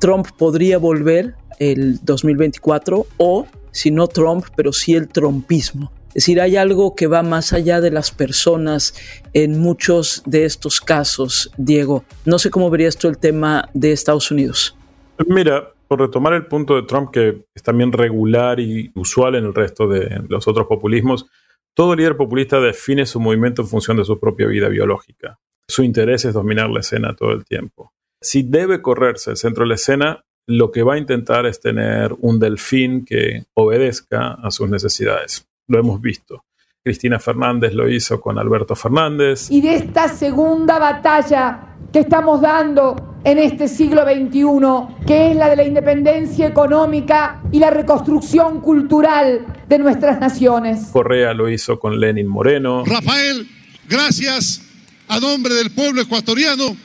Trump 0.00 0.26
podría 0.37 0.78
volver 0.78 1.37
el 1.59 2.05
2024 2.05 3.07
o, 3.17 3.47
si 3.71 3.91
no 3.91 4.09
Trump, 4.09 4.47
pero 4.57 4.73
sí 4.73 4.95
el 4.95 5.09
trumpismo. 5.09 5.93
Es 6.09 6.23
decir, 6.23 6.41
hay 6.41 6.57
algo 6.57 6.95
que 6.95 7.07
va 7.07 7.23
más 7.23 7.53
allá 7.53 7.83
de 7.83 7.91
las 7.91 8.11
personas 8.11 8.95
en 9.35 9.61
muchos 9.61 10.23
de 10.25 10.47
estos 10.47 10.81
casos, 10.81 11.51
Diego. 11.59 12.05
No 12.25 12.39
sé 12.39 12.49
cómo 12.49 12.71
verías 12.71 12.97
tú 12.97 13.09
el 13.09 13.19
tema 13.19 13.69
de 13.75 13.93
Estados 13.93 14.31
Unidos. 14.31 14.75
Mira, 15.27 15.73
por 15.89 16.01
retomar 16.01 16.33
el 16.33 16.47
punto 16.47 16.75
de 16.75 16.85
Trump, 16.85 17.11
que 17.11 17.45
es 17.55 17.63
también 17.63 17.93
regular 17.93 18.61
y 18.61 18.91
usual 18.95 19.35
en 19.35 19.45
el 19.45 19.55
resto 19.55 19.87
de 19.89 20.23
los 20.29 20.49
otros 20.49 20.67
populismos, 20.67 21.27
todo 21.75 21.95
líder 21.95 22.17
populista 22.17 22.61
define 22.61 23.05
su 23.05 23.21
movimiento 23.21 23.61
en 23.61 23.69
función 23.69 23.99
de 23.99 24.05
su 24.07 24.19
propia 24.19 24.47
vida 24.47 24.69
biológica. 24.69 25.39
Su 25.69 25.83
interés 25.83 26.25
es 26.25 26.33
dominar 26.33 26.71
la 26.71 26.81
escena 26.81 27.15
todo 27.15 27.33
el 27.33 27.45
tiempo. 27.45 27.93
Si 28.23 28.43
debe 28.43 28.81
correrse 28.81 29.33
el 29.33 29.37
centro 29.37 29.65
de 29.65 29.69
la 29.69 29.75
escena, 29.75 30.25
lo 30.47 30.71
que 30.71 30.83
va 30.83 30.95
a 30.95 30.99
intentar 30.99 31.47
es 31.47 31.61
tener 31.61 32.15
un 32.21 32.38
delfín 32.38 33.05
que 33.05 33.45
obedezca 33.55 34.35
a 34.35 34.50
sus 34.50 34.69
necesidades. 34.69 35.47
Lo 35.67 35.79
hemos 35.79 36.00
visto. 36.00 36.45
Cristina 36.83 37.19
Fernández 37.19 37.75
lo 37.75 37.88
hizo 37.88 38.21
con 38.21 38.38
Alberto 38.38 38.76
Fernández. 38.76 39.50
Y 39.50 39.61
de 39.61 39.75
esta 39.75 40.09
segunda 40.09 40.79
batalla 40.79 41.75
que 41.93 41.99
estamos 41.99 42.41
dando 42.41 43.17
en 43.25 43.38
este 43.38 43.67
siglo 43.67 44.05
XXI, 44.05 45.05
que 45.05 45.33
es 45.33 45.37
la 45.37 45.49
de 45.49 45.57
la 45.57 45.65
independencia 45.65 46.47
económica 46.47 47.43
y 47.50 47.59
la 47.59 47.71
reconstrucción 47.71 48.61
cultural 48.61 49.47
de 49.69 49.79
nuestras 49.81 50.21
naciones. 50.21 50.91
Correa 50.93 51.35
lo 51.35 51.50
hizo 51.50 51.81
con 51.81 51.99
Lenin 51.99 52.29
Moreno. 52.29 52.85
Rafael, 52.85 53.49
gracias 53.88 54.62
a 55.09 55.19
nombre 55.19 55.55
del 55.55 55.73
pueblo 55.73 56.03
ecuatoriano 56.03 56.76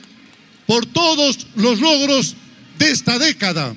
por 0.66 0.84
todos 0.86 1.46
los 1.54 1.80
logros 1.80 2.36
de 2.78 2.90
esta 2.90 3.18
década, 3.18 3.74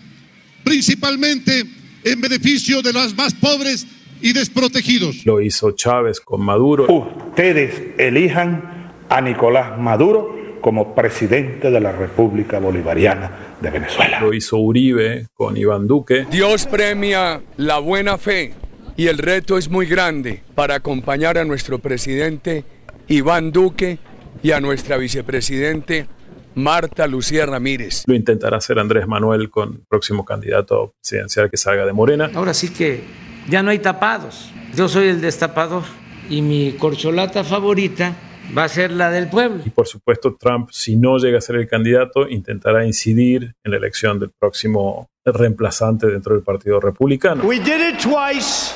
principalmente 0.63 1.63
en 2.03 2.21
beneficio 2.21 2.81
de 2.81 2.93
los 2.93 3.15
más 3.15 3.33
pobres 3.33 3.87
y 4.21 4.33
desprotegidos. 4.33 5.25
Lo 5.25 5.41
hizo 5.41 5.71
Chávez 5.71 6.19
con 6.19 6.41
Maduro. 6.41 6.85
Ustedes 6.91 7.73
elijan 7.97 8.91
a 9.09 9.21
Nicolás 9.21 9.77
Maduro 9.77 10.35
como 10.61 10.95
presidente 10.95 11.69
de 11.69 11.79
la 11.79 11.91
República 11.91 12.59
Bolivariana 12.59 13.57
de 13.61 13.69
Venezuela. 13.69 14.19
Lo 14.19 14.33
hizo 14.33 14.57
Uribe 14.57 15.27
con 15.35 15.55
Iván 15.57 15.87
Duque. 15.87 16.25
Dios 16.31 16.65
premia 16.65 17.41
la 17.57 17.77
buena 17.79 18.17
fe 18.17 18.53
y 18.97 19.07
el 19.07 19.17
reto 19.17 19.57
es 19.57 19.69
muy 19.69 19.85
grande 19.85 20.41
para 20.55 20.75
acompañar 20.75 21.37
a 21.37 21.45
nuestro 21.45 21.79
presidente 21.79 22.63
Iván 23.07 23.51
Duque 23.51 23.99
y 24.41 24.51
a 24.51 24.59
nuestra 24.59 24.97
vicepresidente 24.97 26.07
Marta 26.55 27.05
Lucía 27.07 27.45
Ramírez. 27.45 28.03
Lo 28.07 28.15
intentará 28.15 28.57
hacer 28.57 28.79
Andrés 28.79 29.07
Manuel 29.07 29.49
con 29.49 29.83
próximo 29.89 30.23
candidato 30.25 30.93
presidencial 31.01 31.51
que 31.51 31.57
salga 31.57 31.85
de 31.85 31.93
Morena. 31.93 32.31
Ahora 32.33 32.53
sí 32.53 32.73
que 32.73 33.03
ya 33.49 33.61
no 33.61 33.71
hay 33.71 33.79
tapados. 33.79 34.51
Yo 34.75 34.87
soy 34.87 35.09
el 35.09 35.21
destapador 35.21 35.83
y 36.29 36.41
mi 36.41 36.73
corcholata 36.73 37.43
favorita 37.43 38.15
va 38.57 38.63
a 38.63 38.69
ser 38.69 38.91
la 38.91 39.11
del 39.11 39.29
pueblo. 39.29 39.63
Y 39.65 39.69
por 39.69 39.87
supuesto 39.87 40.35
Trump, 40.39 40.69
si 40.71 40.95
no 40.95 41.17
llega 41.17 41.39
a 41.39 41.41
ser 41.41 41.57
el 41.57 41.67
candidato, 41.67 42.27
intentará 42.29 42.85
incidir 42.85 43.53
en 43.63 43.71
la 43.71 43.77
elección 43.77 44.19
del 44.19 44.31
próximo 44.39 45.09
reemplazante 45.25 46.07
dentro 46.07 46.35
del 46.35 46.43
Partido 46.43 46.79
Republicano. 46.79 47.43
We 47.43 47.59
did 47.59 47.81
it 47.81 47.99
twice 48.01 48.73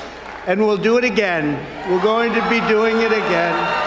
and 0.48 0.62
we'll 0.62 0.82
do 0.82 0.98
it 0.98 1.06
again. 1.06 1.58
We're 1.90 2.04
going 2.04 2.34
to 2.34 2.42
be 2.50 2.60
doing 2.72 2.98
it 2.98 3.12
again. 3.12 3.79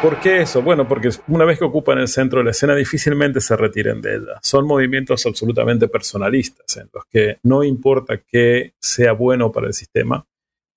¿Por 0.00 0.18
qué 0.20 0.42
eso? 0.42 0.62
Bueno, 0.62 0.88
porque 0.88 1.10
una 1.28 1.44
vez 1.44 1.58
que 1.58 1.64
ocupan 1.64 1.98
el 1.98 2.08
centro 2.08 2.38
de 2.38 2.46
la 2.46 2.50
escena 2.52 2.74
difícilmente 2.74 3.40
se 3.40 3.56
retiren 3.56 4.00
de 4.00 4.16
ella. 4.16 4.40
Son 4.42 4.66
movimientos 4.66 5.26
absolutamente 5.26 5.88
personalistas 5.88 6.76
en 6.78 6.88
los 6.92 7.04
que 7.06 7.38
no 7.42 7.62
importa 7.62 8.18
que 8.18 8.72
sea 8.80 9.12
bueno 9.12 9.52
para 9.52 9.66
el 9.66 9.74
sistema, 9.74 10.24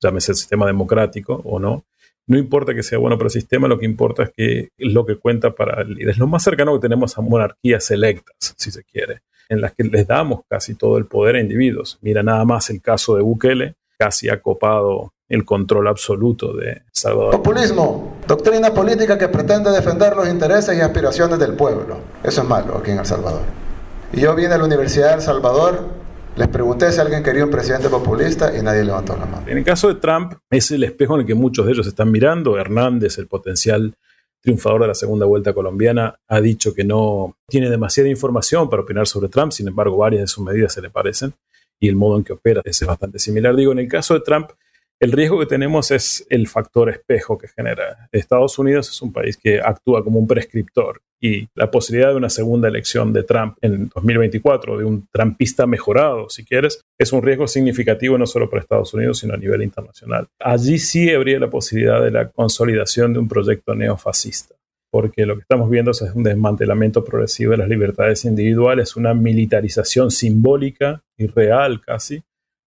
llámese 0.02 0.34
el 0.34 0.36
sistema 0.36 0.66
democrático 0.66 1.42
o 1.46 1.60
no, 1.60 1.86
no 2.28 2.38
importa 2.38 2.74
que 2.74 2.84
sea 2.84 2.98
bueno 2.98 3.18
para 3.18 3.28
el 3.28 3.32
sistema, 3.32 3.68
lo 3.68 3.80
que 3.80 3.86
importa 3.86 4.24
es 4.24 4.32
que 4.36 4.70
lo 4.78 5.06
que 5.06 5.16
cuenta 5.16 5.56
para 5.56 5.82
el 5.82 5.94
líder. 5.94 6.10
Es 6.10 6.18
lo 6.18 6.28
más 6.28 6.44
cercano 6.44 6.74
que 6.74 6.80
tenemos 6.80 7.18
a 7.18 7.22
monarquías 7.22 7.90
electas, 7.92 8.36
si 8.58 8.72
se 8.72 8.84
quiere, 8.84 9.22
en 9.50 9.62
las 9.62 9.74
que 9.74 9.84
les 9.84 10.08
damos 10.08 10.42
casi 10.50 10.76
todo 10.76 10.98
el 10.98 11.06
poder 11.06 11.36
a 11.36 11.42
individuos. 11.42 11.98
Mira 12.02 12.24
nada 12.24 12.46
más 12.46 12.70
el 12.70 12.82
caso 12.82 13.16
de 13.16 13.22
Bukele, 13.22 13.76
casi 14.02 14.30
ha 14.30 14.42
copado 14.42 15.14
el 15.30 15.46
control 15.46 15.88
absoluto 15.88 16.54
de 16.54 16.82
Salvador. 16.92 17.34
Populismo, 17.34 18.18
doctrina 18.28 18.74
política 18.74 19.16
que 19.16 19.28
pretende 19.28 19.70
defender 19.70 20.16
los 20.16 20.28
intereses 20.28 20.76
y 20.76 20.82
aspiraciones 20.82 21.38
del 21.38 21.54
pueblo. 21.54 22.00
Eso 22.24 22.42
es 22.42 22.48
malo 22.48 22.78
aquí 22.80 22.90
en 22.90 22.98
El 22.98 23.06
Salvador. 23.06 23.44
Y 24.12 24.22
yo 24.22 24.34
vine 24.34 24.56
a 24.56 24.58
la 24.58 24.64
Universidad 24.64 25.10
de 25.10 25.14
El 25.18 25.22
Salvador, 25.22 25.88
les 26.36 26.48
pregunté 26.48 26.92
si 26.92 27.00
alguien 27.00 27.22
quería 27.22 27.46
un 27.46 27.52
presidente 27.52 27.90
populista 27.90 28.58
y 28.58 28.64
nadie 28.64 28.84
levantó 28.84 29.16
la 29.16 29.28
mano. 29.28 29.44
En 29.46 29.60
el 29.60 29.64
caso 29.64 29.88
de 29.88 29.96
Trump, 30.00 30.34
es 30.50 30.72
el 30.72 30.84
espejo 30.84 31.14
en 31.14 31.22
el 31.22 31.28
que 31.28 31.36
muchos 31.36 31.68
de 31.68 31.74
ellos 31.74 31.86
están 31.86 32.10
mirando. 32.10 32.58
Hernández, 32.58 33.20
el 33.20 33.28
potencial 33.28 33.94
triunfador 34.42 34.82
de 34.82 34.88
la 34.88 34.96
segunda 34.96 35.28
vuelta 35.28 35.54
colombiana, 35.54 36.16
ha 36.28 36.42
dicho 36.42 36.74
que 36.74 36.84
no 36.84 37.38
tiene 37.48 37.70
demasiada 37.70 38.10
información 38.10 38.68
para 38.68 38.82
opinar 38.82 39.06
sobre 39.06 39.30
Trump, 39.30 39.52
sin 39.52 39.68
embargo, 39.68 39.96
varias 39.98 40.22
de 40.22 40.28
sus 40.28 40.44
medidas 40.44 40.74
se 40.74 40.82
le 40.82 40.90
parecen 40.90 41.36
y 41.82 41.90
el 41.90 41.96
modo 41.96 42.18
en 42.18 42.24
que 42.24 42.34
opera 42.34 42.62
es 42.64 42.86
bastante 42.86 43.20
similar. 43.20 43.56
Digo, 43.56 43.74
en 43.74 43.80
el 43.80 43.88
caso 43.90 44.14
de 44.14 44.22
Trump, 44.22 44.52
el 45.00 45.12
riesgo 45.12 45.40
que 45.40 45.48
tenemos 45.48 45.90
es 45.90 46.28
el 46.30 46.48
factor 46.48 46.88
espejo 46.92 47.36
que 47.36 47.48
genera. 47.48 48.08
Estados 48.12 48.60
Unidos 48.60 48.88
es 48.90 49.02
un 49.02 49.12
país 49.12 49.36
que 49.36 49.60
actúa 49.60 50.04
como 50.04 50.20
un 50.20 50.28
prescriptor 50.28 51.02
y 51.20 51.48
la 51.56 51.72
posibilidad 51.72 52.12
de 52.12 52.18
una 52.18 52.30
segunda 52.30 52.68
elección 52.68 53.12
de 53.12 53.24
Trump 53.24 53.58
en 53.62 53.90
2024, 53.90 54.78
de 54.78 54.86
un 54.86 55.08
trumpista 55.12 55.66
mejorado, 55.66 56.30
si 56.30 56.46
quieres, 56.46 56.82
es 57.00 57.12
un 57.14 57.24
riesgo 57.24 57.48
significativo 57.48 58.18
no 58.20 58.28
solo 58.28 58.48
para 58.48 58.62
Estados 58.62 58.94
Unidos, 58.94 59.20
sino 59.20 59.34
a 59.34 59.38
nivel 59.38 59.64
internacional. 59.64 60.28
Allí 60.40 60.78
sí 60.78 61.10
habría 61.10 61.40
la 61.40 61.50
posibilidad 61.50 62.02
de 62.02 62.12
la 62.12 62.30
consolidación 62.30 63.14
de 63.14 63.20
un 63.20 63.28
proyecto 63.28 63.74
neofascista 63.74 64.56
porque 64.92 65.26
lo 65.26 65.36
que 65.36 65.42
estamos 65.42 65.70
viendo 65.70 65.92
es 65.92 66.02
un 66.02 66.24
desmantelamiento 66.24 67.04
progresivo 67.04 67.52
de 67.52 67.58
las 67.58 67.70
libertades 67.70 68.26
individuales, 68.26 68.96
una 68.96 69.14
militarización 69.14 70.12
simbólica 70.12 71.04
y 71.18 71.28
real 71.28 71.82
casi 71.82 72.22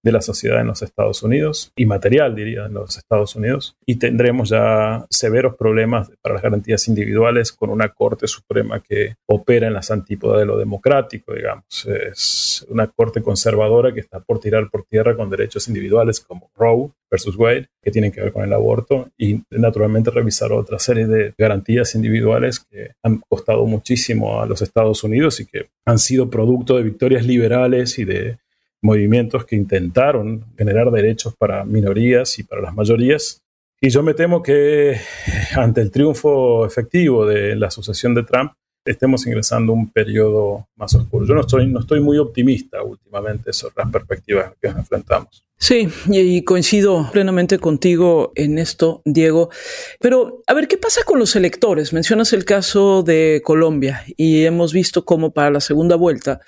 de 0.04 0.12
la 0.12 0.20
sociedad 0.20 0.60
en 0.60 0.68
los 0.68 0.82
Estados 0.82 1.22
Unidos 1.22 1.72
y 1.74 1.86
material, 1.86 2.34
diría, 2.34 2.66
en 2.66 2.74
los 2.74 2.98
Estados 2.98 3.34
Unidos. 3.34 3.76
Y 3.86 3.96
tendremos 3.96 4.50
ya 4.50 5.06
severos 5.10 5.56
problemas 5.56 6.10
para 6.20 6.34
las 6.34 6.42
garantías 6.42 6.86
individuales 6.88 7.52
con 7.52 7.70
una 7.70 7.88
Corte 7.88 8.26
Suprema 8.28 8.80
que 8.80 9.14
opera 9.26 9.66
en 9.66 9.72
las 9.72 9.90
antípodas 9.90 10.40
de 10.40 10.46
lo 10.46 10.58
democrático, 10.58 11.32
digamos. 11.32 11.86
Es 11.86 12.66
una 12.68 12.86
Corte 12.86 13.22
conservadora 13.22 13.92
que 13.92 14.00
está 14.00 14.20
por 14.20 14.40
tirar 14.40 14.68
por 14.70 14.84
tierra 14.84 15.16
con 15.16 15.30
derechos 15.30 15.68
individuales 15.68 16.20
como 16.20 16.50
Roe 16.54 16.90
versus 17.10 17.36
Wade, 17.36 17.68
que 17.80 17.90
tienen 17.90 18.10
que 18.10 18.20
ver 18.20 18.32
con 18.32 18.44
el 18.44 18.52
aborto, 18.52 19.08
y 19.16 19.40
naturalmente 19.50 20.10
revisar 20.10 20.52
otra 20.52 20.78
serie 20.78 21.06
de 21.06 21.32
garantías 21.38 21.94
individuales 21.94 22.58
que 22.58 22.90
han 23.02 23.20
costado 23.28 23.64
muchísimo 23.66 24.40
a 24.40 24.46
los 24.46 24.62
Estados 24.62 25.04
Unidos 25.04 25.38
y 25.40 25.46
que 25.46 25.66
han 25.86 25.98
sido 25.98 26.28
producto 26.28 26.76
de 26.76 26.82
victorias 26.82 27.24
liberales 27.24 27.98
y 27.98 28.04
de 28.04 28.38
movimientos 28.84 29.46
que 29.46 29.56
intentaron 29.56 30.44
generar 30.58 30.90
derechos 30.90 31.34
para 31.36 31.64
minorías 31.64 32.38
y 32.38 32.42
para 32.42 32.60
las 32.60 32.74
mayorías. 32.74 33.40
Y 33.80 33.88
yo 33.88 34.02
me 34.02 34.12
temo 34.14 34.42
que 34.42 34.98
ante 35.56 35.80
el 35.80 35.90
triunfo 35.90 36.66
efectivo 36.66 37.26
de 37.26 37.56
la 37.56 37.70
sucesión 37.70 38.14
de 38.14 38.24
Trump, 38.24 38.52
estemos 38.84 39.26
ingresando 39.26 39.72
un 39.72 39.90
periodo 39.90 40.68
más 40.76 40.94
oscuro. 40.94 41.26
Yo 41.26 41.34
no 41.34 41.40
estoy, 41.40 41.66
no 41.66 41.80
estoy 41.80 42.00
muy 42.00 42.18
optimista 42.18 42.82
últimamente 42.82 43.54
sobre 43.54 43.74
las 43.78 43.90
perspectivas 43.90 44.52
que 44.60 44.68
nos 44.68 44.78
enfrentamos. 44.78 45.44
Sí, 45.56 45.88
y 46.08 46.42
coincido 46.42 47.08
plenamente 47.10 47.58
contigo 47.58 48.32
en 48.34 48.58
esto, 48.58 49.00
Diego. 49.06 49.48
Pero, 49.98 50.42
a 50.46 50.52
ver, 50.52 50.68
¿qué 50.68 50.76
pasa 50.76 51.04
con 51.04 51.18
los 51.18 51.36
electores? 51.36 51.94
Mencionas 51.94 52.34
el 52.34 52.44
caso 52.44 53.02
de 53.02 53.40
Colombia 53.42 54.04
y 54.16 54.44
hemos 54.44 54.74
visto 54.74 55.06
cómo 55.06 55.32
para 55.32 55.50
la 55.50 55.60
segunda 55.60 55.96
vuelta, 55.96 56.40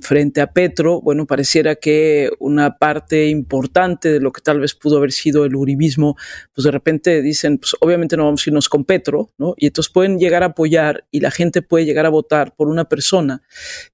frente 0.00 0.40
a 0.40 0.52
Petro, 0.52 1.02
bueno, 1.02 1.26
pareciera 1.26 1.74
que 1.74 2.30
una 2.38 2.78
parte 2.78 3.26
importante 3.26 4.10
de 4.10 4.20
lo 4.20 4.32
que 4.32 4.40
tal 4.40 4.60
vez 4.60 4.74
pudo 4.74 4.96
haber 4.96 5.12
sido 5.12 5.44
el 5.44 5.54
uribismo, 5.54 6.16
pues 6.54 6.64
de 6.64 6.70
repente 6.70 7.20
dicen, 7.20 7.58
pues 7.58 7.74
obviamente 7.80 8.16
no 8.16 8.24
vamos 8.24 8.46
a 8.46 8.50
irnos 8.50 8.70
con 8.70 8.84
Petro, 8.84 9.32
¿no? 9.36 9.54
Y 9.58 9.66
entonces 9.66 9.92
pueden 9.92 10.18
llegar 10.18 10.44
a 10.44 10.46
apoyar 10.46 11.04
y 11.10 11.20
la 11.20 11.30
gente 11.30 11.60
puede 11.60 11.84
llegar 11.84 12.06
a 12.06 12.10
votar 12.10 12.54
por 12.54 12.68
una 12.68 12.88
persona 12.88 13.42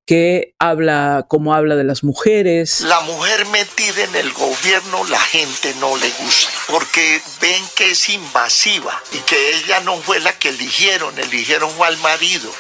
que 0.09 0.55
habla 0.59 1.27
como 1.29 1.53
habla 1.53 1.77
de 1.77 1.85
las 1.85 2.03
mujeres. 2.03 2.81
La 2.81 3.01
mujer 3.01 3.47
metida 3.49 4.05
en 4.05 4.16
el 4.16 4.33
gobierno 4.33 5.05
la 5.11 5.21
gente 5.21 5.75
no 5.81 5.94
le 5.99 6.09
gusta, 6.09 6.51
porque 6.98 7.20
ven 7.40 7.64
que 7.76 7.92
es 7.92 8.08
invasiva 8.08 9.00
y 9.12 9.18
que 9.18 9.56
ella 9.56 9.78
no 9.80 9.96
fue 9.98 10.18
la 10.18 10.37
que 10.37 10.48
eligieron, 10.48 11.16
eligieron 11.16 11.70
al 11.80 11.96
marido. 11.98 12.50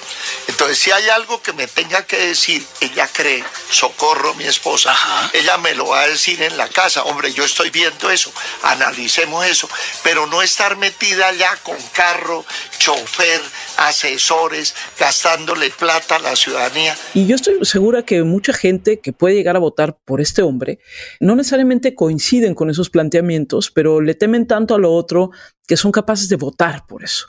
Entonces, 0.46 0.78
si 0.78 0.92
hay 0.92 1.08
algo 1.08 1.42
que 1.42 1.52
me 1.52 1.66
tenga 1.66 2.04
que 2.06 2.16
decir, 2.16 2.64
ella 2.80 3.08
cree, 3.12 3.42
socorro 3.70 4.34
mi 4.34 4.44
esposa, 4.44 4.94
ella 5.32 5.58
me 5.58 5.74
lo 5.74 5.88
va 5.88 6.02
a 6.02 6.08
decir 6.08 6.40
en 6.42 6.56
la 6.56 6.68
casa, 6.68 7.02
hombre, 7.04 7.32
yo 7.32 7.44
estoy 7.44 7.70
viendo 7.70 8.10
eso, 8.10 8.32
analicemos 8.62 9.44
eso, 9.44 9.68
pero 10.04 10.26
no 10.26 10.40
estar 10.40 10.76
metida 10.76 11.28
allá 11.28 11.56
con 11.64 11.76
carro, 11.92 12.44
chofer, 12.78 13.40
asesores, 13.78 14.74
gastándole 14.98 15.70
plata 15.70 16.16
a 16.16 16.20
la 16.20 16.36
ciudadanía. 16.36 16.96
Y 17.14 17.26
yo 17.26 17.34
estoy 17.34 17.58
segura 17.62 18.04
que 18.04 18.22
mucha 18.22 18.52
gente 18.52 19.00
que 19.00 19.12
puede 19.12 19.34
llegar 19.34 19.56
a 19.56 19.60
votar 19.60 19.96
por 20.04 20.20
este 20.20 20.42
hombre, 20.42 20.78
no 21.18 21.34
necesariamente 21.34 21.96
coinciden 21.96 22.54
con 22.54 22.70
esos 22.70 22.88
planteamientos, 22.90 23.70
pero 23.70 24.00
le 24.00 24.14
temen 24.14 24.27
tanto 24.46 24.74
a 24.74 24.78
lo 24.78 24.92
otro 24.92 25.30
que 25.66 25.76
son 25.76 25.92
capaces 25.92 26.28
de 26.28 26.36
votar 26.36 26.84
por 26.86 27.04
eso. 27.04 27.26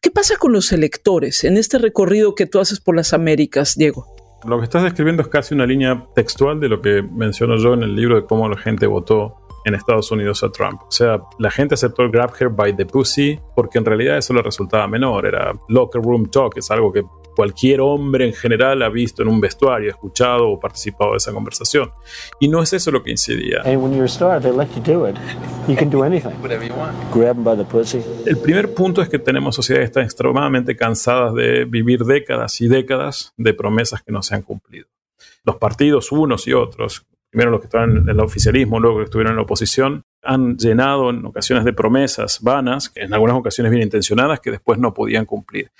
¿Qué 0.00 0.10
pasa 0.10 0.36
con 0.36 0.52
los 0.52 0.72
electores 0.72 1.44
en 1.44 1.56
este 1.56 1.78
recorrido 1.78 2.34
que 2.34 2.46
tú 2.46 2.58
haces 2.58 2.80
por 2.80 2.96
las 2.96 3.12
Américas, 3.12 3.76
Diego? 3.76 4.06
Lo 4.44 4.58
que 4.58 4.64
estás 4.64 4.82
describiendo 4.82 5.22
es 5.22 5.28
casi 5.28 5.54
una 5.54 5.66
línea 5.66 6.06
textual 6.14 6.58
de 6.58 6.68
lo 6.68 6.80
que 6.80 7.02
menciono 7.02 7.56
yo 7.58 7.74
en 7.74 7.82
el 7.82 7.94
libro 7.94 8.16
de 8.16 8.24
cómo 8.24 8.48
la 8.48 8.56
gente 8.56 8.86
votó 8.86 9.36
en 9.64 9.74
Estados 9.74 10.10
Unidos 10.10 10.42
a 10.42 10.50
Trump. 10.50 10.80
O 10.82 10.90
sea, 10.90 11.18
la 11.38 11.50
gente 11.50 11.74
aceptó 11.74 12.02
el 12.02 12.10
grab 12.10 12.32
her 12.40 12.48
by 12.48 12.74
the 12.74 12.86
pussy 12.86 13.38
porque 13.54 13.78
en 13.78 13.84
realidad 13.84 14.18
eso 14.18 14.34
le 14.34 14.42
resultaba 14.42 14.88
menor. 14.88 15.26
Era 15.26 15.52
locker 15.68 16.02
room 16.02 16.28
talk, 16.28 16.56
es 16.56 16.70
algo 16.70 16.92
que 16.92 17.04
cualquier 17.34 17.80
hombre 17.80 18.26
en 18.26 18.32
general 18.32 18.82
ha 18.82 18.88
visto 18.88 19.22
en 19.22 19.28
un 19.28 19.40
vestuario, 19.40 19.90
escuchado 19.90 20.48
o 20.48 20.60
participado 20.60 21.12
de 21.12 21.18
esa 21.18 21.32
conversación. 21.32 21.90
Y 22.40 22.48
no 22.48 22.62
es 22.62 22.72
eso 22.72 22.90
lo 22.90 23.02
que 23.02 23.10
incidía. 23.10 23.62
El 28.26 28.38
primer 28.38 28.74
punto 28.74 29.02
es 29.02 29.08
que 29.08 29.18
tenemos 29.18 29.54
sociedades 29.54 29.86
que 29.86 29.90
están 29.90 30.04
extremadamente 30.04 30.76
cansadas 30.76 31.34
de 31.34 31.64
vivir 31.64 32.04
décadas 32.04 32.60
y 32.60 32.68
décadas 32.68 33.32
de 33.36 33.54
promesas 33.54 34.02
que 34.02 34.12
no 34.12 34.22
se 34.22 34.34
han 34.34 34.42
cumplido. 34.42 34.86
Los 35.44 35.56
partidos, 35.56 36.12
unos 36.12 36.46
y 36.46 36.52
otros, 36.52 37.06
primero 37.30 37.50
los 37.50 37.60
que 37.60 37.66
estaban 37.66 37.96
en 37.96 38.08
el 38.08 38.20
oficialismo, 38.20 38.78
luego 38.78 38.98
que 38.98 39.04
estuvieron 39.04 39.32
en 39.32 39.36
la 39.36 39.42
oposición, 39.42 40.04
han 40.22 40.56
llenado 40.56 41.10
en 41.10 41.24
ocasiones 41.26 41.64
de 41.64 41.72
promesas 41.72 42.40
vanas, 42.40 42.92
en 42.94 43.12
algunas 43.12 43.36
ocasiones 43.36 43.70
bien 43.70 43.82
intencionadas, 43.82 44.40
que 44.40 44.50
después 44.50 44.78
no 44.78 44.94
podían 44.94 45.24
cumplir. 45.24 45.70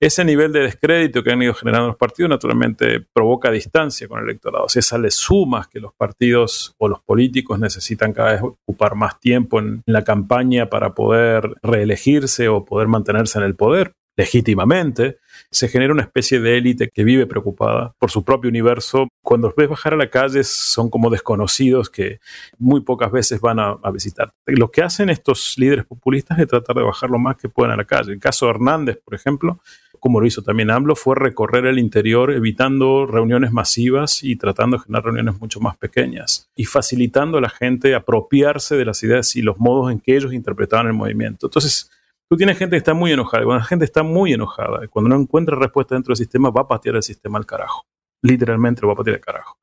Ese 0.00 0.24
nivel 0.24 0.52
de 0.52 0.60
descrédito 0.60 1.22
que 1.22 1.32
han 1.32 1.42
ido 1.42 1.54
generando 1.54 1.88
los 1.88 1.96
partidos 1.96 2.30
naturalmente 2.30 3.04
provoca 3.12 3.50
distancia 3.50 4.08
con 4.08 4.20
el 4.20 4.24
electorado. 4.26 4.68
Si 4.68 4.78
esa 4.78 4.98
le 4.98 5.10
sumas 5.10 5.68
que 5.68 5.80
los 5.80 5.92
partidos 5.94 6.74
o 6.78 6.88
los 6.88 7.00
políticos 7.00 7.58
necesitan 7.58 8.12
cada 8.12 8.32
vez 8.32 8.42
ocupar 8.42 8.94
más 8.94 9.18
tiempo 9.20 9.58
en 9.58 9.82
la 9.86 10.04
campaña 10.04 10.66
para 10.66 10.94
poder 10.94 11.54
reelegirse 11.62 12.48
o 12.48 12.64
poder 12.64 12.88
mantenerse 12.88 13.38
en 13.38 13.44
el 13.44 13.56
poder, 13.56 13.92
legítimamente, 14.16 15.18
se 15.50 15.68
genera 15.68 15.92
una 15.92 16.02
especie 16.02 16.40
de 16.40 16.58
élite 16.58 16.90
que 16.92 17.04
vive 17.04 17.26
preocupada 17.26 17.94
por 17.98 18.10
su 18.10 18.24
propio 18.24 18.48
universo. 18.48 19.08
Cuando 19.22 19.48
los 19.48 19.56
ves 19.56 19.68
bajar 19.68 19.94
a 19.94 19.96
la 19.96 20.10
calle 20.10 20.44
son 20.44 20.90
como 20.90 21.10
desconocidos 21.10 21.88
que 21.90 22.20
muy 22.58 22.82
pocas 22.82 23.10
veces 23.10 23.40
van 23.40 23.58
a, 23.58 23.78
visitar. 23.90 24.30
Lo 24.46 24.70
que 24.70 24.82
hacen 24.82 25.08
estos 25.08 25.54
líderes 25.56 25.86
populistas 25.86 26.38
es 26.38 26.46
tratar 26.46 26.76
de 26.76 26.82
bajar 26.82 27.10
lo 27.10 27.18
más 27.18 27.36
que 27.36 27.48
puedan 27.48 27.72
a 27.72 27.76
la 27.76 27.84
calle. 27.84 28.12
El 28.12 28.20
caso 28.20 28.46
de 28.46 28.50
Hernández, 28.50 28.98
por 29.02 29.14
ejemplo, 29.14 29.60
como 29.98 30.20
lo 30.20 30.26
hizo 30.26 30.42
también 30.42 30.70
AMLO, 30.70 30.94
fue 30.94 31.16
recorrer 31.16 31.66
el 31.66 31.78
interior 31.78 32.30
evitando 32.32 33.06
reuniones 33.06 33.52
masivas 33.52 34.22
y 34.22 34.36
tratando 34.36 34.76
de 34.76 34.84
generar 34.84 35.04
reuniones 35.04 35.40
mucho 35.40 35.60
más 35.60 35.76
pequeñas 35.76 36.50
y 36.54 36.66
facilitando 36.66 37.38
a 37.38 37.40
la 37.40 37.48
gente 37.48 37.94
apropiarse 37.94 38.76
de 38.76 38.84
las 38.84 39.02
ideas 39.02 39.34
y 39.36 39.42
los 39.42 39.58
modos 39.58 39.90
en 39.90 40.00
que 40.00 40.16
ellos 40.16 40.32
interpretaban 40.32 40.86
el 40.86 40.92
movimiento. 40.92 41.46
Entonces, 41.46 41.90
Tú 42.30 42.36
tienes 42.36 42.58
gente 42.58 42.74
que 42.74 42.78
está 42.78 42.92
muy 42.92 43.10
enojada. 43.10 43.44
Cuando 43.44 43.60
la 43.60 43.64
gente 43.64 43.86
está 43.86 44.02
muy 44.02 44.34
enojada, 44.34 44.86
cuando 44.88 45.08
no 45.08 45.16
encuentra 45.16 45.56
respuesta 45.56 45.94
dentro 45.94 46.12
del 46.12 46.18
sistema, 46.18 46.50
va 46.50 46.62
a 46.62 46.68
patear 46.68 46.96
el 46.96 47.02
sistema 47.02 47.38
al 47.38 47.46
carajo. 47.46 47.86
Literalmente 48.22 48.82
lo 48.82 48.88
va 48.88 48.94
a 48.94 48.96
patear 48.96 49.16
al 49.16 49.22
carajo. 49.22 49.58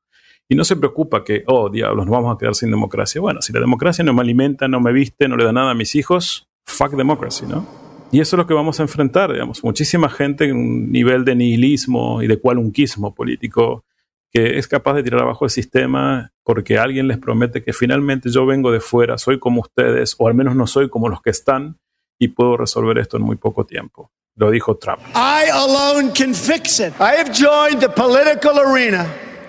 Y 0.48 0.56
no 0.56 0.64
se 0.64 0.76
preocupa 0.76 1.22
que, 1.22 1.44
oh, 1.46 1.68
diablos, 1.68 2.06
nos 2.06 2.12
vamos 2.12 2.34
a 2.34 2.38
quedar 2.38 2.54
sin 2.56 2.70
democracia. 2.70 3.20
Bueno, 3.20 3.40
si 3.40 3.52
la 3.52 3.60
democracia 3.60 4.04
no 4.04 4.14
me 4.14 4.22
alimenta, 4.22 4.66
no 4.66 4.80
me 4.80 4.92
viste, 4.92 5.28
no 5.28 5.36
le 5.36 5.44
da 5.44 5.52
nada 5.52 5.70
a 5.70 5.74
mis 5.74 5.94
hijos, 5.94 6.48
fuck 6.64 6.92
democracy, 6.92 7.46
¿no? 7.46 7.66
Y 8.10 8.20
eso 8.20 8.36
es 8.36 8.38
lo 8.38 8.46
que 8.46 8.54
vamos 8.54 8.80
a 8.80 8.82
enfrentar, 8.82 9.32
digamos. 9.32 9.62
Muchísima 9.62 10.08
gente 10.08 10.46
en 10.46 10.56
un 10.56 10.92
nivel 10.92 11.24
de 11.24 11.36
nihilismo 11.36 12.22
y 12.22 12.26
de 12.26 12.38
cualunquismo 12.38 13.14
político 13.14 13.84
que 14.32 14.58
es 14.58 14.68
capaz 14.68 14.94
de 14.94 15.02
tirar 15.02 15.22
abajo 15.22 15.44
el 15.44 15.50
sistema 15.50 16.32
porque 16.42 16.78
alguien 16.78 17.08
les 17.08 17.18
promete 17.18 17.62
que 17.62 17.72
finalmente 17.72 18.28
yo 18.30 18.44
vengo 18.44 18.70
de 18.70 18.80
fuera, 18.80 19.18
soy 19.18 19.38
como 19.38 19.60
ustedes, 19.60 20.14
o 20.18 20.28
al 20.28 20.34
menos 20.34 20.54
no 20.54 20.66
soy 20.66 20.88
como 20.88 21.08
los 21.08 21.22
que 21.22 21.30
están, 21.30 21.78
y 22.18 22.28
puedo 22.28 22.56
resolver 22.56 22.98
esto 22.98 23.16
en 23.16 23.22
muy 23.22 23.36
poco 23.36 23.64
tiempo. 23.64 24.10
Lo 24.36 24.50
dijo 24.50 24.76
Trump. 24.76 25.00
I 25.14 25.48
alone 25.50 26.12
can 26.12 26.34
fix 26.34 26.78
it. 26.78 26.92
I 27.00 27.16
have 27.16 27.32
joined 27.32 27.80
the 27.80 27.88
political 27.88 28.58
arena 28.58 29.06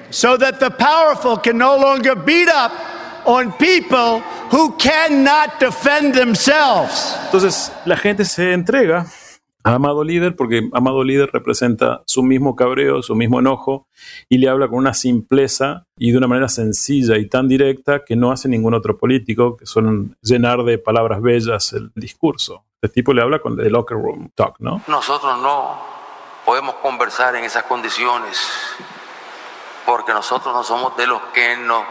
so 0.10 0.38
that 0.38 0.60
the 0.60 0.70
powerful 0.70 1.38
can 1.38 1.58
no 1.58 1.76
longer 1.78 2.16
beat 2.16 2.48
up 2.48 2.72
on 3.26 3.52
people 3.58 4.22
who 4.50 4.78
cannot 4.78 5.60
defend 5.60 6.16
themselves. 6.16 7.18
Entonces, 7.26 7.72
la 7.86 7.98
gente 7.98 8.24
se 8.24 8.54
entrega 8.54 9.06
amado 9.76 10.04
líder, 10.04 10.36
porque 10.36 10.70
amado 10.74 11.04
líder 11.04 11.30
representa 11.32 12.02
su 12.06 12.24
mismo 12.24 12.56
cabreo, 12.56 13.02
su 13.02 13.16
mismo 13.16 13.40
enojo, 13.40 13.88
y 14.30 14.38
le 14.38 14.50
habla 14.50 14.68
con 14.68 14.78
una 14.80 14.94
simpleza 14.94 15.86
y 15.98 16.12
de 16.12 16.18
una 16.18 16.28
manera 16.28 16.50
sencilla 16.50 17.18
y 17.18 17.28
tan 17.28 17.48
directa 17.48 18.04
que 18.06 18.16
no 18.16 18.32
hace 18.32 18.50
ningún 18.50 18.74
otro 18.74 18.98
político, 18.98 19.58
que 19.58 19.66
son 19.66 20.16
llenar 20.22 20.64
de 20.64 20.78
palabras 20.78 21.22
bellas 21.22 21.74
el 21.74 21.92
discurso. 21.96 22.64
Este 22.82 22.96
tipo 22.96 23.14
le 23.14 23.22
habla 23.22 23.40
con 23.40 23.60
el 23.60 23.72
locker 23.72 23.98
room 23.98 24.30
talk, 24.36 24.60
¿no? 24.60 24.82
Nosotros 24.88 25.42
no 25.42 25.80
podemos 26.46 26.76
conversar 26.76 27.36
en 27.36 27.44
esas 27.44 27.64
condiciones, 27.64 28.38
porque 29.86 30.14
nosotros 30.14 30.54
no 30.54 30.64
somos 30.64 30.96
de 30.98 31.08
los 31.08 31.22
que 31.34 31.58
nos 31.58 31.84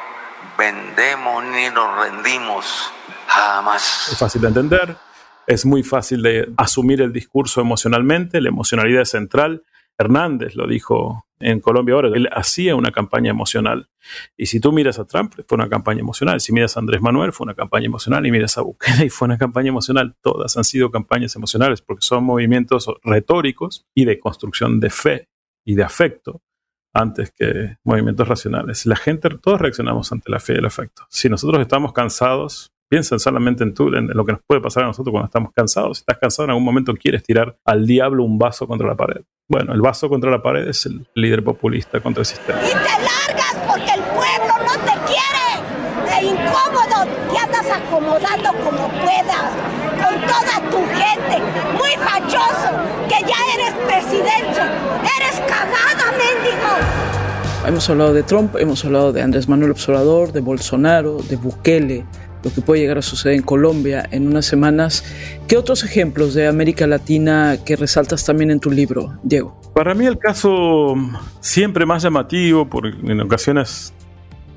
vendemos 0.57 1.45
ni 1.45 1.69
nos 1.71 1.99
rendimos 1.99 2.93
jamás. 3.27 4.09
Es 4.12 4.19
fácil 4.19 4.43
de 4.43 4.49
entender 4.49 5.06
es 5.47 5.65
muy 5.65 5.83
fácil 5.83 6.23
de 6.23 6.53
asumir 6.57 7.01
el 7.01 7.13
discurso 7.13 7.61
emocionalmente, 7.61 8.41
la 8.41 8.49
emocionalidad 8.49 9.03
es 9.03 9.11
central. 9.11 9.65
Hernández 9.99 10.55
lo 10.57 10.67
dijo 10.67 11.27
en 11.39 11.61
Colombia 11.61 11.95
ahora, 11.95 12.09
él 12.15 12.29
hacía 12.33 12.77
una 12.77 12.91
campaña 12.91 13.31
emocional. 13.31 13.89
Y 14.37 14.47
si 14.47 14.61
tú 14.61 14.73
miras 14.73 14.99
a 14.99 15.07
Trump, 15.07 15.35
fue 15.47 15.57
una 15.57 15.69
campaña 15.69 16.01
emocional. 16.01 16.41
Si 16.41 16.53
miras 16.53 16.77
a 16.77 16.81
Andrés 16.81 17.01
Manuel, 17.01 17.33
fue 17.33 17.45
una 17.45 17.55
campaña 17.55 17.87
emocional. 17.87 18.27
Y 18.27 18.31
miras 18.31 18.57
a 18.59 18.63
Bukele, 18.63 19.07
y 19.07 19.11
fue 19.11 19.27
una 19.27 19.39
campaña 19.39 19.69
emocional. 19.69 20.17
Todas 20.21 20.57
han 20.57 20.65
sido 20.65 20.91
campañas 20.91 21.37
emocionales 21.37 21.83
porque 21.83 22.03
son 22.03 22.25
movimientos 22.25 22.87
retóricos 23.03 23.87
y 23.95 24.05
de 24.05 24.19
construcción 24.19 24.81
de 24.81 24.91
fe 24.91 25.29
y 25.65 25.75
de 25.75 25.83
afecto 25.83 26.43
antes 26.95 27.31
que 27.33 27.77
movimientos 27.85 28.27
racionales. 28.27 28.87
La 28.87 28.97
gente, 28.97 29.29
todos 29.43 29.61
reaccionamos 29.61 30.11
ante 30.13 30.31
la 30.31 30.41
fe 30.41 30.55
y 30.55 30.59
el 30.59 30.65
afecto. 30.65 31.03
Si 31.11 31.29
nosotros 31.29 31.61
estamos 31.61 31.93
cansados, 31.93 32.73
Piensen 32.97 33.21
solamente 33.21 33.63
en, 33.63 33.75
tú, 33.75 33.95
en 33.95 34.07
lo 34.07 34.25
que 34.25 34.33
nos 34.33 34.41
puede 34.47 34.63
pasar 34.63 34.85
a 34.85 34.87
nosotros 34.87 35.13
cuando 35.13 35.27
estamos 35.27 35.53
cansados. 35.53 35.99
Si 35.99 36.01
estás 36.01 36.17
cansado, 36.17 36.45
en 36.45 36.51
algún 36.53 36.65
momento 36.65 36.95
quieres 36.95 37.23
tirar 37.23 37.55
al 37.67 37.87
diablo 37.87 38.25
un 38.25 38.39
vaso 38.39 38.67
contra 38.67 38.89
la 38.89 38.97
pared. 38.97 39.21
Bueno, 39.51 39.75
el 39.75 39.83
vaso 39.83 40.09
contra 40.09 40.31
la 40.31 40.41
pared 40.41 40.67
es 40.67 40.87
el 40.87 41.07
líder 41.15 41.45
populista 41.45 42.01
contra 42.01 42.23
el 42.23 42.25
sistema. 42.25 42.59
Y 42.63 42.69
te 42.69 42.73
largas 42.73 43.55
porque 43.69 43.93
el 43.93 44.01
pueblo 44.01 44.55
no 44.65 44.73
te 44.81 44.97
quiere. 45.13 45.45
E 46.09 46.25
incómodo, 46.25 47.05
te 47.31 47.39
andas 47.39 47.67
acomodando 47.71 48.49
como 48.65 48.89
puedas. 48.89 49.53
Con 50.01 50.21
toda 50.23 50.71
tu 50.71 50.79
gente. 50.97 51.43
Muy 51.77 51.91
fachoso. 52.03 52.71
Que 53.11 53.21
ya 53.29 53.37
eres 53.57 53.75
presidente. 53.87 54.63
Eres 55.19 55.39
cagada, 55.41 56.13
mendigo. 56.13 57.69
Hemos 57.69 57.91
hablado 57.91 58.15
de 58.15 58.23
Trump, 58.23 58.57
hemos 58.59 58.83
hablado 58.87 59.13
de 59.13 59.21
Andrés 59.21 59.49
Manuel 59.49 59.73
Observador, 59.73 60.33
de 60.33 60.41
Bolsonaro, 60.41 61.19
de 61.19 61.37
Bukele 61.37 62.07
lo 62.47 62.55
que 62.55 62.61
puede 62.61 62.81
llegar 62.81 62.99
a 62.99 63.03
suceder 63.03 63.35
en 63.35 63.43
Colombia 63.43 64.09
en 64.13 64.29
unas 64.29 64.47
semanas. 64.47 65.05
¿Qué 65.49 65.57
otros 65.57 65.83
ejemplos 65.83 66.33
de 66.33 66.47
América 66.47 66.87
Latina 66.87 67.59
que 67.67 67.75
resaltas 67.75 68.25
también 68.25 68.53
en 68.53 68.61
tu 68.61 68.71
libro, 68.71 69.19
Diego? 69.25 69.61
Para 69.75 69.95
mí 69.95 70.07
el 70.07 70.17
caso 70.17 70.95
siempre 71.41 71.85
más 71.85 72.05
llamativo, 72.05 72.71
porque 72.71 72.91
en 72.91 73.21
ocasiones 73.21 73.93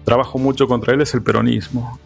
trabajo 0.06 0.38
mucho 0.38 0.68
contra 0.68 0.94
él, 0.94 1.02
es 1.02 1.16
el 1.16 1.24
peronismo. 1.24 2.00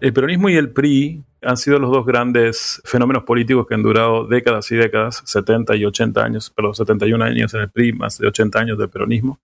El 0.00 0.12
peronismo 0.12 0.50
y 0.50 0.54
el 0.54 0.70
PRI 0.70 1.24
han 1.42 1.56
sido 1.56 1.80
los 1.80 1.90
dos 1.90 2.06
grandes 2.06 2.80
fenómenos 2.84 3.24
políticos 3.24 3.66
que 3.66 3.74
han 3.74 3.82
durado 3.82 4.24
décadas 4.24 4.70
y 4.70 4.76
décadas, 4.76 5.22
70 5.24 5.74
y 5.74 5.84
80 5.84 6.24
años, 6.24 6.50
perdón, 6.50 6.76
71 6.76 7.24
años 7.24 7.52
en 7.54 7.62
el 7.62 7.70
PRI, 7.70 7.92
más 7.92 8.18
de 8.18 8.28
80 8.28 8.56
años 8.56 8.78
de 8.78 8.86
peronismo 8.86 9.40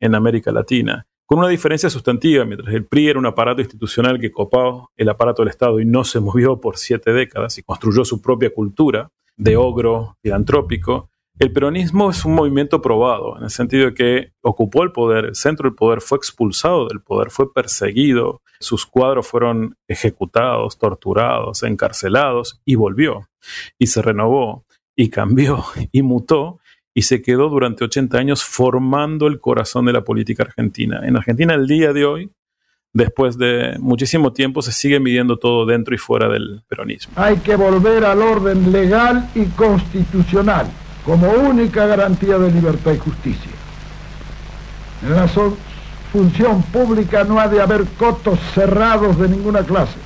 en 0.00 0.16
América 0.16 0.50
Latina 0.50 1.06
con 1.26 1.38
una 1.38 1.48
diferencia 1.48 1.90
sustantiva. 1.90 2.44
Mientras 2.44 2.74
el 2.74 2.86
PRI 2.86 3.08
era 3.08 3.18
un 3.18 3.26
aparato 3.26 3.60
institucional 3.60 4.18
que 4.18 4.30
copaba 4.30 4.86
el 4.96 5.08
aparato 5.08 5.42
del 5.42 5.50
Estado 5.50 5.80
y 5.80 5.84
no 5.84 6.04
se 6.04 6.20
movió 6.20 6.60
por 6.60 6.76
siete 6.76 7.12
décadas 7.12 7.58
y 7.58 7.62
construyó 7.62 8.04
su 8.04 8.20
propia 8.20 8.52
cultura 8.52 9.10
de 9.36 9.56
ogro 9.56 10.16
filantrópico, 10.22 11.10
el 11.40 11.52
peronismo 11.52 12.10
es 12.10 12.24
un 12.24 12.34
movimiento 12.34 12.80
probado, 12.80 13.36
en 13.36 13.42
el 13.42 13.50
sentido 13.50 13.86
de 13.86 13.94
que 13.94 14.32
ocupó 14.40 14.84
el 14.84 14.92
poder, 14.92 15.24
el 15.24 15.34
centro 15.34 15.68
del 15.68 15.74
poder 15.74 16.00
fue 16.00 16.16
expulsado 16.16 16.86
del 16.86 17.02
poder, 17.02 17.30
fue 17.32 17.52
perseguido, 17.52 18.40
sus 18.60 18.86
cuadros 18.86 19.26
fueron 19.26 19.76
ejecutados, 19.88 20.78
torturados, 20.78 21.64
encarcelados 21.64 22.62
y 22.64 22.76
volvió 22.76 23.28
y 23.80 23.88
se 23.88 24.00
renovó 24.00 24.64
y 24.94 25.10
cambió 25.10 25.64
y 25.90 26.02
mutó 26.02 26.60
y 26.94 27.02
se 27.02 27.20
quedó 27.20 27.48
durante 27.48 27.84
80 27.84 28.16
años 28.16 28.44
formando 28.44 29.26
el 29.26 29.40
corazón 29.40 29.86
de 29.86 29.92
la 29.92 30.04
política 30.04 30.44
argentina. 30.44 31.00
En 31.02 31.16
Argentina, 31.16 31.52
el 31.54 31.66
día 31.66 31.92
de 31.92 32.04
hoy, 32.04 32.30
después 32.92 33.36
de 33.36 33.76
muchísimo 33.80 34.32
tiempo, 34.32 34.62
se 34.62 34.70
sigue 34.70 35.00
midiendo 35.00 35.36
todo 35.36 35.66
dentro 35.66 35.92
y 35.92 35.98
fuera 35.98 36.28
del 36.28 36.62
peronismo. 36.68 37.12
Hay 37.16 37.38
que 37.38 37.56
volver 37.56 38.04
al 38.04 38.22
orden 38.22 38.70
legal 38.70 39.28
y 39.34 39.46
constitucional 39.46 40.68
como 41.04 41.30
única 41.32 41.84
garantía 41.86 42.38
de 42.38 42.50
libertad 42.52 42.92
y 42.94 42.98
justicia. 42.98 43.50
En 45.02 45.16
la 45.16 45.28
función 46.12 46.62
pública 46.62 47.24
no 47.24 47.40
ha 47.40 47.48
de 47.48 47.60
haber 47.60 47.84
cotos 47.98 48.38
cerrados 48.54 49.18
de 49.18 49.28
ninguna 49.28 49.64
clase. 49.64 49.98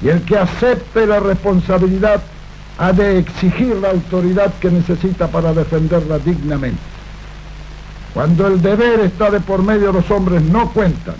Y 0.00 0.08
el 0.08 0.22
que 0.22 0.36
acepte 0.36 1.06
la 1.06 1.20
responsabilidad 1.20 2.22
ha 2.78 2.92
de 2.92 3.18
exigir 3.18 3.76
la 3.76 3.90
autoridad 3.90 4.52
que 4.58 4.70
necesita 4.70 5.28
para 5.28 5.52
defenderla 5.52 6.18
dignamente. 6.18 6.80
Cuando 8.14 8.46
el 8.46 8.60
deber 8.60 9.00
está 9.00 9.30
de 9.30 9.40
por 9.40 9.62
medio, 9.62 9.92
los 9.92 10.10
hombres 10.10 10.42
no 10.42 10.70
cuentan, 10.72 11.14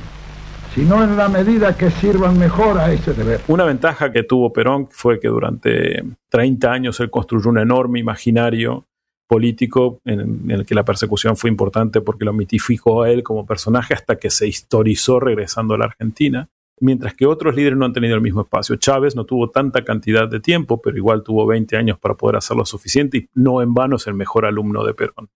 sino 0.74 1.02
en 1.02 1.16
la 1.16 1.28
medida 1.28 1.76
que 1.76 1.90
sirvan 1.90 2.38
mejor 2.38 2.78
a 2.78 2.92
ese 2.92 3.14
deber. 3.14 3.40
Una 3.48 3.64
ventaja 3.64 4.12
que 4.12 4.24
tuvo 4.24 4.52
Perón 4.52 4.88
fue 4.90 5.18
que 5.18 5.28
durante 5.28 6.02
30 6.28 6.70
años 6.70 7.00
él 7.00 7.10
construyó 7.10 7.50
un 7.50 7.58
enorme 7.58 7.98
imaginario 7.98 8.86
político 9.26 10.00
en, 10.04 10.50
el 10.50 10.66
que 10.66 10.74
la 10.74 10.84
persecución 10.84 11.38
fue 11.38 11.48
importante 11.48 12.02
porque 12.02 12.26
lo 12.26 12.34
mitificó 12.34 13.02
a 13.02 13.10
él 13.10 13.22
como 13.22 13.46
personaje 13.46 13.94
hasta 13.94 14.16
que 14.16 14.28
se 14.28 14.46
historizó 14.46 15.20
regresando 15.20 15.72
a 15.72 15.78
la 15.78 15.86
Argentina, 15.86 16.50
mientras 16.82 17.14
que 17.14 17.26
otros 17.26 17.54
líderes 17.54 17.78
no 17.78 17.84
han 17.84 17.92
tenido 17.92 18.16
el 18.16 18.20
mismo 18.20 18.42
espacio. 18.42 18.76
Chávez 18.76 19.14
no 19.14 19.24
tuvo 19.24 19.50
tanta 19.50 19.84
cantidad 19.84 20.28
de 20.28 20.40
tiempo, 20.40 20.82
pero 20.82 20.96
igual 20.96 21.22
tuvo 21.22 21.46
20 21.46 21.76
años 21.76 21.98
para 21.98 22.16
poder 22.16 22.36
hacerlo 22.36 22.66
suficiente 22.66 23.18
y 23.18 23.28
no 23.34 23.62
en 23.62 23.72
vano 23.72 23.96
es 23.96 24.06
el 24.06 24.14
mejor 24.14 24.44
alumno 24.44 24.84
de 24.84 24.92
Perón. 24.92 25.30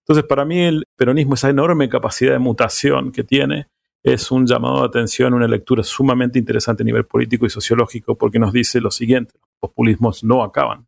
Entonces, 0.00 0.24
para 0.24 0.44
mí 0.44 0.60
el 0.60 0.84
peronismo, 0.96 1.34
esa 1.34 1.50
enorme 1.50 1.88
capacidad 1.88 2.32
de 2.32 2.38
mutación 2.38 3.12
que 3.12 3.24
tiene, 3.24 3.68
es 4.02 4.30
un 4.30 4.46
llamado 4.46 4.80
de 4.80 4.86
atención, 4.86 5.34
una 5.34 5.48
lectura 5.48 5.82
sumamente 5.82 6.38
interesante 6.38 6.82
a 6.82 6.86
nivel 6.86 7.04
político 7.04 7.44
y 7.44 7.50
sociológico 7.50 8.16
porque 8.16 8.38
nos 8.38 8.52
dice 8.52 8.80
lo 8.80 8.90
siguiente, 8.90 9.34
los 9.34 9.70
populismos 9.70 10.24
no 10.24 10.42
acaban. 10.42 10.86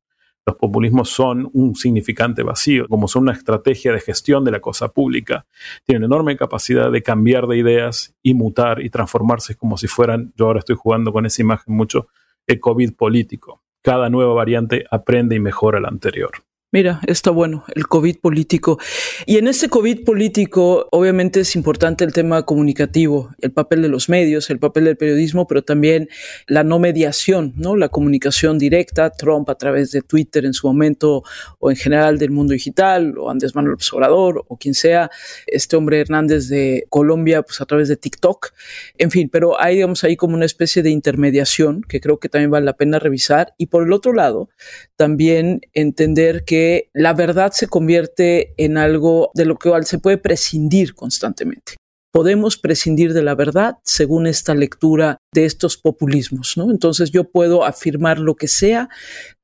Los 0.48 0.56
populismos 0.56 1.10
son 1.10 1.50
un 1.52 1.74
significante 1.74 2.42
vacío, 2.42 2.88
como 2.88 3.06
son 3.06 3.24
una 3.24 3.32
estrategia 3.32 3.92
de 3.92 4.00
gestión 4.00 4.46
de 4.46 4.50
la 4.50 4.60
cosa 4.60 4.88
pública. 4.88 5.44
Tienen 5.84 6.04
enorme 6.04 6.38
capacidad 6.38 6.90
de 6.90 7.02
cambiar 7.02 7.46
de 7.48 7.58
ideas 7.58 8.16
y 8.22 8.32
mutar 8.32 8.80
y 8.80 8.88
transformarse 8.88 9.56
como 9.56 9.76
si 9.76 9.88
fueran, 9.88 10.32
yo 10.36 10.46
ahora 10.46 10.60
estoy 10.60 10.76
jugando 10.76 11.12
con 11.12 11.26
esa 11.26 11.42
imagen 11.42 11.76
mucho, 11.76 12.08
el 12.46 12.60
COVID 12.60 12.94
político. 12.94 13.62
Cada 13.82 14.08
nueva 14.08 14.32
variante 14.32 14.86
aprende 14.90 15.36
y 15.36 15.38
mejora 15.38 15.80
la 15.80 15.88
anterior. 15.88 16.30
Mira, 16.70 17.00
está 17.06 17.30
bueno, 17.30 17.64
el 17.74 17.88
COVID 17.88 18.18
político. 18.18 18.78
Y 19.24 19.38
en 19.38 19.48
este 19.48 19.70
COVID 19.70 20.04
político, 20.04 20.86
obviamente 20.92 21.40
es 21.40 21.56
importante 21.56 22.04
el 22.04 22.12
tema 22.12 22.42
comunicativo, 22.42 23.30
el 23.40 23.52
papel 23.52 23.80
de 23.80 23.88
los 23.88 24.10
medios, 24.10 24.50
el 24.50 24.58
papel 24.58 24.84
del 24.84 24.98
periodismo, 24.98 25.46
pero 25.46 25.64
también 25.64 26.10
la 26.46 26.64
no 26.64 26.78
mediación, 26.78 27.54
¿no? 27.56 27.74
La 27.74 27.88
comunicación 27.88 28.58
directa, 28.58 29.08
Trump 29.08 29.48
a 29.48 29.54
través 29.54 29.92
de 29.92 30.02
Twitter 30.02 30.44
en 30.44 30.52
su 30.52 30.66
momento, 30.66 31.22
o 31.58 31.70
en 31.70 31.76
general 31.78 32.18
del 32.18 32.32
mundo 32.32 32.52
digital, 32.52 33.16
o 33.16 33.30
Andrés 33.30 33.54
Manuel 33.54 33.78
Obrador, 33.90 34.44
o 34.46 34.58
quien 34.58 34.74
sea, 34.74 35.10
este 35.46 35.74
hombre 35.74 36.00
Hernández 36.00 36.48
de 36.48 36.84
Colombia, 36.90 37.40
pues 37.40 37.62
a 37.62 37.64
través 37.64 37.88
de 37.88 37.96
TikTok. 37.96 38.52
En 38.98 39.10
fin, 39.10 39.30
pero 39.32 39.58
hay, 39.58 39.76
digamos, 39.76 40.04
ahí 40.04 40.16
como 40.16 40.34
una 40.34 40.44
especie 40.44 40.82
de 40.82 40.90
intermediación 40.90 41.80
que 41.88 41.98
creo 42.02 42.18
que 42.18 42.28
también 42.28 42.50
vale 42.50 42.66
la 42.66 42.76
pena 42.76 42.98
revisar. 42.98 43.54
Y 43.56 43.68
por 43.68 43.84
el 43.84 43.92
otro 43.94 44.12
lado, 44.12 44.50
también 44.96 45.62
entender 45.72 46.44
que 46.44 46.57
la 46.94 47.14
verdad 47.14 47.52
se 47.52 47.66
convierte 47.66 48.54
en 48.56 48.76
algo 48.78 49.30
de 49.34 49.44
lo 49.44 49.56
que 49.56 49.70
se 49.82 49.98
puede 49.98 50.18
prescindir 50.18 50.94
constantemente. 50.94 51.76
Podemos 52.12 52.56
prescindir 52.56 53.12
de 53.12 53.22
la 53.22 53.34
verdad 53.34 53.76
según 53.84 54.26
esta 54.26 54.54
lectura 54.54 55.18
de 55.34 55.44
estos 55.44 55.76
populismos, 55.76 56.56
¿no? 56.56 56.70
Entonces 56.70 57.10
yo 57.10 57.24
puedo 57.30 57.64
afirmar 57.64 58.18
lo 58.18 58.34
que 58.34 58.48
sea, 58.48 58.88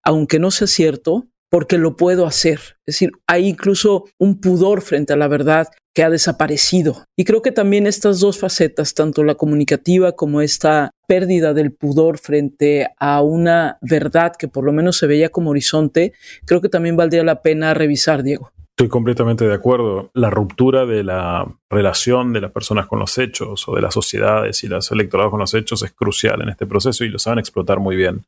aunque 0.03 0.39
no 0.39 0.51
sea 0.51 0.67
cierto, 0.67 1.29
porque 1.51 1.79
lo 1.79 1.97
puedo 1.97 2.27
hacer. 2.27 2.59
Es 2.87 2.95
decir, 2.95 3.13
hay 3.29 3.47
incluso 3.47 4.07
un 4.19 4.41
pudor 4.41 4.83
frente 4.83 5.13
a 5.13 5.17
la 5.17 5.29
verdad 5.29 5.69
que 5.95 6.03
ha 6.03 6.11
desaparecido. 6.11 7.05
Y 7.17 7.25
creo 7.25 7.41
que 7.41 7.53
también 7.53 7.87
estas 7.87 8.21
dos 8.21 8.39
facetas, 8.39 8.95
tanto 8.95 9.23
la 9.23 9.37
comunicativa 9.37 10.13
como 10.13 10.41
esta 10.41 10.91
pérdida 11.07 11.55
del 11.55 11.73
pudor 11.73 12.19
frente 12.19 12.89
a 12.99 13.23
una 13.23 13.79
verdad 13.81 14.33
que 14.37 14.49
por 14.49 14.65
lo 14.65 14.73
menos 14.73 14.99
se 14.99 15.07
veía 15.07 15.29
como 15.29 15.51
horizonte, 15.51 16.13
creo 16.45 16.61
que 16.61 16.69
también 16.69 16.97
valdría 16.97 17.23
la 17.23 17.43
pena 17.43 17.75
revisar, 17.75 18.23
Diego. 18.23 18.51
Estoy 18.71 18.89
completamente 18.89 19.47
de 19.47 19.55
acuerdo. 19.55 20.11
La 20.15 20.31
ruptura 20.31 20.85
de 20.85 21.05
la 21.05 21.47
relación 21.71 22.33
de 22.33 22.41
las 22.41 22.51
personas 22.51 22.89
con 22.89 22.99
los 22.99 23.17
hechos 23.19 23.69
o 23.69 23.75
de 23.77 23.81
las 23.81 23.95
sociedades 23.95 24.65
y 24.65 24.67
los 24.67 24.91
electorados 24.91 25.31
con 25.31 25.39
los 25.39 25.55
hechos 25.55 25.85
es 25.85 25.93
crucial 25.93 26.43
en 26.43 26.49
este 26.49 26.67
proceso 26.67 27.05
y 27.05 27.09
lo 27.09 27.21
saben 27.21 27.39
explotar 27.39 27.79
muy 27.79 27.95
bien 27.95 28.27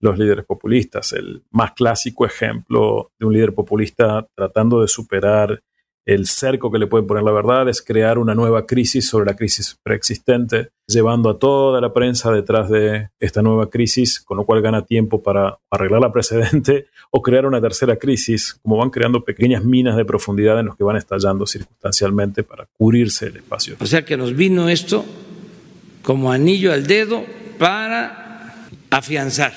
los 0.00 0.18
líderes 0.18 0.44
populistas. 0.44 1.12
El 1.12 1.44
más 1.52 1.72
clásico 1.72 2.26
ejemplo 2.26 3.12
de 3.16 3.26
un 3.26 3.32
líder 3.32 3.54
populista 3.54 4.26
tratando 4.34 4.80
de 4.80 4.88
superar 4.88 5.62
el 6.06 6.26
cerco 6.26 6.70
que 6.70 6.78
le 6.78 6.86
puede 6.86 7.04
poner 7.04 7.24
la 7.24 7.32
verdad 7.32 7.68
es 7.68 7.82
crear 7.82 8.18
una 8.18 8.34
nueva 8.34 8.64
crisis 8.64 9.08
sobre 9.08 9.26
la 9.26 9.36
crisis 9.36 9.76
preexistente, 9.82 10.68
llevando 10.86 11.28
a 11.28 11.38
toda 11.38 11.80
la 11.80 11.92
prensa 11.92 12.30
detrás 12.30 12.70
de 12.70 13.08
esta 13.18 13.42
nueva 13.42 13.68
crisis, 13.68 14.20
con 14.20 14.36
lo 14.36 14.46
cual 14.46 14.62
gana 14.62 14.84
tiempo 14.84 15.20
para 15.20 15.58
arreglar 15.68 16.00
la 16.00 16.12
precedente 16.12 16.86
o 17.10 17.20
crear 17.20 17.44
una 17.44 17.60
tercera 17.60 17.96
crisis, 17.96 18.58
como 18.62 18.76
van 18.76 18.90
creando 18.90 19.24
pequeñas 19.24 19.64
minas 19.64 19.96
de 19.96 20.04
profundidad 20.04 20.60
en 20.60 20.66
los 20.66 20.76
que 20.76 20.84
van 20.84 20.96
estallando 20.96 21.44
circunstancialmente 21.44 22.44
para 22.44 22.66
cubrirse 22.78 23.26
el 23.26 23.38
espacio. 23.38 23.76
O 23.80 23.86
sea 23.86 24.04
que 24.04 24.16
nos 24.16 24.34
vino 24.34 24.68
esto 24.68 25.04
como 26.02 26.30
anillo 26.30 26.72
al 26.72 26.86
dedo 26.86 27.24
para 27.58 28.68
afianzar 28.90 29.52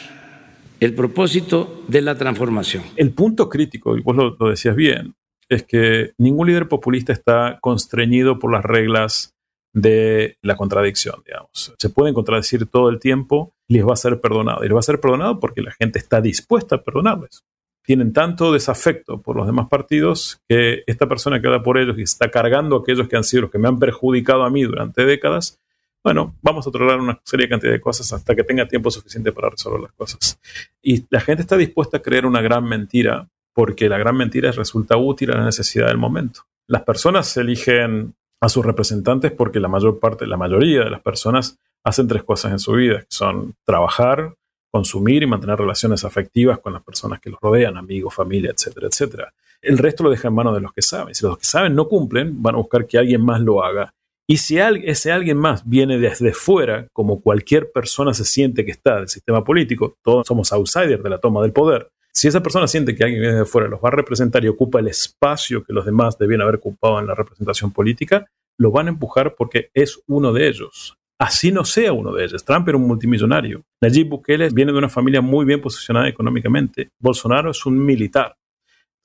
el 0.79 0.93
propósito 0.93 1.83
de 1.87 2.01
la 2.01 2.17
transformación. 2.17 2.83
El 2.95 3.11
punto 3.11 3.49
crítico, 3.49 3.97
y 3.97 4.01
vos 4.01 4.15
lo, 4.15 4.49
decías 4.49 4.75
bien, 4.75 5.13
es 5.49 5.63
que 5.63 6.13
ningún 6.17 6.47
líder 6.47 6.67
populista 6.67 7.11
está 7.11 7.57
constreñido 7.59 8.39
por 8.39 8.51
las 8.51 8.63
reglas 8.63 9.35
de 9.73 10.37
la 10.41 10.55
contradicción, 10.55 11.21
digamos. 11.25 11.73
Se 11.77 11.89
pueden 11.89 12.13
contradecir 12.13 12.65
todo 12.67 12.89
el 12.89 12.99
tiempo 12.99 13.53
y 13.67 13.75
les 13.75 13.87
va 13.87 13.93
a 13.93 13.97
ser 13.97 14.21
perdonado. 14.21 14.63
Y 14.63 14.67
les 14.67 14.75
va 14.75 14.79
a 14.79 14.83
ser 14.83 14.99
perdonado 14.99 15.39
porque 15.39 15.61
la 15.61 15.71
gente 15.71 15.99
está 15.99 16.21
dispuesta 16.21 16.77
a 16.77 16.83
perdonarles. 16.83 17.43
Tienen 17.83 18.13
tanto 18.13 18.51
desafecto 18.51 19.21
por 19.21 19.35
los 19.35 19.47
demás 19.47 19.67
partidos 19.67 20.41
que 20.47 20.83
esta 20.85 21.07
persona 21.07 21.41
que 21.41 21.47
habla 21.47 21.63
por 21.63 21.77
ellos 21.77 21.97
y 21.97 22.03
está 22.03 22.29
cargando 22.29 22.77
a 22.77 22.79
aquellos 22.79 23.07
que 23.07 23.17
han 23.17 23.23
sido 23.23 23.43
los 23.43 23.51
que 23.51 23.57
me 23.57 23.67
han 23.67 23.79
perjudicado 23.79 24.43
a 24.43 24.49
mí 24.49 24.63
durante 24.63 25.05
décadas, 25.05 25.59
bueno, 26.03 26.35
vamos 26.41 26.65
a 26.67 26.71
tolerar 26.71 26.99
una 26.99 27.19
serie 27.23 27.49
cantidad 27.49 27.71
de 27.71 27.81
cosas 27.81 28.13
hasta 28.13 28.35
que 28.35 28.43
tenga 28.43 28.67
tiempo 28.67 28.91
suficiente 28.91 29.31
para 29.31 29.49
resolver 29.49 29.81
las 29.81 29.91
cosas. 29.93 30.39
Y 30.81 31.05
la 31.09 31.19
gente 31.19 31.41
está 31.41 31.57
dispuesta 31.57 31.97
a 31.97 32.01
creer 32.01 32.25
una 32.25 32.41
gran 32.41 32.63
mentira 32.63 33.27
porque 33.59 33.89
la 33.89 33.97
gran 33.97 34.15
mentira 34.15 34.53
resulta 34.53 34.95
útil 34.95 35.31
a 35.31 35.37
la 35.37 35.43
necesidad 35.43 35.87
del 35.87 35.97
momento. 35.97 36.43
Las 36.65 36.83
personas 36.83 37.35
eligen 37.35 38.13
a 38.39 38.47
sus 38.47 38.65
representantes 38.65 39.33
porque 39.33 39.59
la 39.59 39.67
mayor 39.67 39.99
parte, 39.99 40.25
la 40.27 40.37
mayoría 40.37 40.85
de 40.85 40.89
las 40.89 41.01
personas 41.01 41.57
hacen 41.83 42.07
tres 42.07 42.23
cosas 42.23 42.53
en 42.53 42.59
su 42.59 42.71
vida, 42.71 43.01
que 43.01 43.07
son 43.09 43.55
trabajar, 43.65 44.33
consumir 44.71 45.23
y 45.23 45.27
mantener 45.27 45.59
relaciones 45.59 46.05
afectivas 46.05 46.59
con 46.59 46.71
las 46.71 46.83
personas 46.83 47.19
que 47.19 47.31
los 47.31 47.39
rodean, 47.41 47.75
amigos, 47.75 48.15
familia, 48.15 48.53
etcétera, 48.55 48.87
etcétera. 48.87 49.33
El 49.61 49.77
resto 49.77 50.05
lo 50.05 50.09
deja 50.09 50.29
en 50.29 50.35
manos 50.35 50.53
de 50.53 50.61
los 50.61 50.71
que 50.71 50.81
saben. 50.81 51.13
Si 51.13 51.25
los 51.25 51.37
que 51.37 51.43
saben 51.43 51.75
no 51.75 51.89
cumplen, 51.89 52.41
van 52.41 52.55
a 52.55 52.59
buscar 52.59 52.87
que 52.87 52.97
alguien 52.97 53.25
más 53.25 53.41
lo 53.41 53.61
haga. 53.61 53.93
Y 54.25 54.37
si 54.37 54.57
ese 54.57 55.11
alguien 55.11 55.35
más 55.35 55.67
viene 55.67 55.97
desde 55.97 56.31
fuera, 56.31 56.87
como 56.93 57.19
cualquier 57.19 57.73
persona 57.73 58.13
se 58.13 58.23
siente 58.23 58.63
que 58.63 58.71
está 58.71 58.95
del 58.99 59.09
sistema 59.09 59.43
político, 59.43 59.97
todos 60.01 60.25
somos 60.25 60.53
outsiders 60.53 61.03
de 61.03 61.09
la 61.09 61.17
toma 61.17 61.41
del 61.41 61.51
poder, 61.51 61.89
si 62.19 62.27
esa 62.27 62.43
persona 62.43 62.67
siente 62.67 62.95
que 62.95 63.05
alguien 63.05 63.21
viene 63.21 63.37
de 63.37 63.45
fuera 63.45 63.69
los 63.69 63.79
va 63.79 63.87
a 63.87 63.91
representar 63.91 64.43
y 64.43 64.49
ocupa 64.49 64.81
el 64.81 64.87
espacio 64.87 65.63
que 65.63 65.71
los 65.71 65.85
demás 65.85 66.17
debían 66.17 66.41
haber 66.41 66.55
ocupado 66.55 66.99
en 66.99 67.07
la 67.07 67.15
representación 67.15 67.71
política, 67.71 68.25
lo 68.57 68.71
van 68.71 68.87
a 68.87 68.89
empujar 68.89 69.35
porque 69.35 69.69
es 69.73 70.01
uno 70.05 70.33
de 70.33 70.49
ellos. 70.49 70.97
Así 71.17 71.53
no 71.53 71.63
sea 71.63 71.93
uno 71.93 72.11
de 72.11 72.25
ellos. 72.25 72.43
Trump 72.43 72.67
era 72.67 72.77
un 72.77 72.87
multimillonario. 72.87 73.63
Nayib 73.81 74.09
Bukele 74.09 74.49
viene 74.49 74.73
de 74.73 74.77
una 74.77 74.89
familia 74.89 75.21
muy 75.21 75.45
bien 75.45 75.61
posicionada 75.61 76.09
económicamente. 76.09 76.89
Bolsonaro 76.99 77.51
es 77.51 77.65
un 77.65 77.77
militar. 77.85 78.35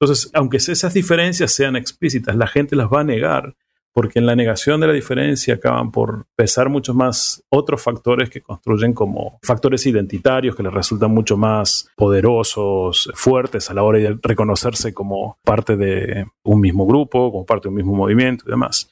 Entonces, 0.00 0.28
aunque 0.34 0.56
esas 0.56 0.92
diferencias 0.92 1.52
sean 1.52 1.76
explícitas, 1.76 2.34
la 2.34 2.48
gente 2.48 2.74
las 2.74 2.88
va 2.88 3.02
a 3.02 3.04
negar 3.04 3.54
porque 3.94 4.18
en 4.18 4.26
la 4.26 4.34
negación 4.34 4.80
de 4.80 4.88
la 4.88 4.92
diferencia 4.92 5.54
acaban 5.54 5.92
por 5.92 6.26
pesar 6.34 6.68
mucho 6.68 6.92
más 6.92 7.42
otros 7.48 7.80
factores 7.80 8.28
que 8.28 8.42
construyen 8.42 8.92
como 8.92 9.38
factores 9.42 9.86
identitarios 9.86 10.56
que 10.56 10.64
les 10.64 10.74
resultan 10.74 11.12
mucho 11.12 11.36
más 11.36 11.88
poderosos, 11.96 13.10
fuertes 13.14 13.70
a 13.70 13.74
la 13.74 13.84
hora 13.84 14.00
de 14.00 14.18
reconocerse 14.20 14.92
como 14.92 15.38
parte 15.44 15.76
de 15.76 16.26
un 16.42 16.60
mismo 16.60 16.86
grupo, 16.86 17.30
como 17.30 17.46
parte 17.46 17.64
de 17.64 17.68
un 17.70 17.76
mismo 17.76 17.94
movimiento 17.94 18.44
y 18.46 18.50
demás. 18.50 18.90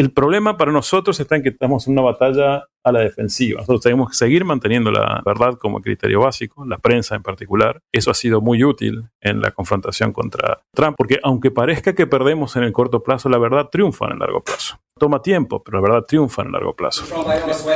El 0.00 0.12
problema 0.12 0.56
para 0.56 0.72
nosotros 0.72 1.20
está 1.20 1.36
en 1.36 1.42
que 1.42 1.50
estamos 1.50 1.86
en 1.86 1.92
una 1.92 2.00
batalla 2.00 2.64
a 2.82 2.90
la 2.90 3.00
defensiva. 3.00 3.60
Nosotros 3.60 3.82
tenemos 3.82 4.08
que 4.08 4.16
seguir 4.16 4.46
manteniendo 4.46 4.90
la 4.90 5.20
verdad 5.26 5.58
como 5.58 5.82
criterio 5.82 6.20
básico, 6.20 6.64
la 6.64 6.78
prensa 6.78 7.16
en 7.16 7.22
particular. 7.22 7.82
Eso 7.92 8.10
ha 8.10 8.14
sido 8.14 8.40
muy 8.40 8.64
útil 8.64 9.10
en 9.20 9.42
la 9.42 9.50
confrontación 9.50 10.14
contra 10.14 10.62
Trump, 10.72 10.96
porque 10.96 11.20
aunque 11.22 11.50
parezca 11.50 11.94
que 11.94 12.06
perdemos 12.06 12.56
en 12.56 12.62
el 12.62 12.72
corto 12.72 13.02
plazo, 13.02 13.28
la 13.28 13.36
verdad 13.36 13.68
triunfa 13.70 14.06
en 14.06 14.12
el 14.12 14.18
largo 14.20 14.42
plazo. 14.42 14.80
Toma 14.98 15.20
tiempo, 15.20 15.62
pero 15.62 15.82
la 15.82 15.82
verdad 15.82 16.06
triunfa 16.08 16.40
en 16.40 16.46
el 16.46 16.52
largo 16.52 16.74
plazo. 16.74 17.04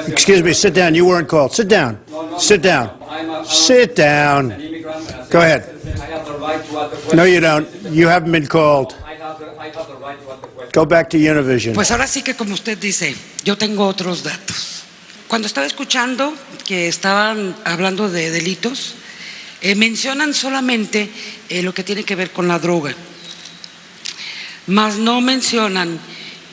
Excuse 0.09 0.43
me, 0.43 0.55
sit 0.55 0.75
down. 0.75 0.95
You 0.95 1.07
weren't 1.07 1.29
called. 1.29 1.51
Sit 1.51 1.69
down. 1.69 1.99
Sit 2.39 2.63
down. 2.63 2.89
Sit 3.45 3.99
down. 3.99 4.49
Go 5.31 5.41
ahead. 5.41 5.63
No, 7.13 7.27
you 7.27 7.41
don't. 7.41 7.69
You 7.93 8.09
haven't 8.09 8.33
been 8.33 8.47
called. 8.47 8.95
Go 10.75 10.85
back 10.87 11.09
to 11.11 11.17
Univision. 11.17 11.73
Pues 11.73 11.93
ahora 11.93 12.09
sí 12.09 12.23
que 12.23 12.35
como 12.35 12.53
usted 12.53 12.77
dice, 12.77 13.15
yo 13.45 13.57
tengo 13.57 13.87
otros 13.87 14.25
datos. 14.25 14.83
Cuando 15.29 15.47
estaba 15.47 15.67
escuchando 15.67 16.35
que 16.67 16.89
estaban 16.89 17.55
hablando 17.65 18.11
de 18.11 18.33
delitos, 18.33 18.97
eh, 19.61 19.77
mencionan 19.77 20.35
solamente 20.35 21.09
eh, 21.49 21.63
lo 21.63 21.73
que 21.73 21.85
tiene 21.85 22.03
que 22.03 22.17
ver 22.17 22.33
con 22.33 22.49
la 22.49 22.59
droga, 22.59 22.93
mas 24.67 24.97
no 24.97 25.21
mencionan 25.21 26.01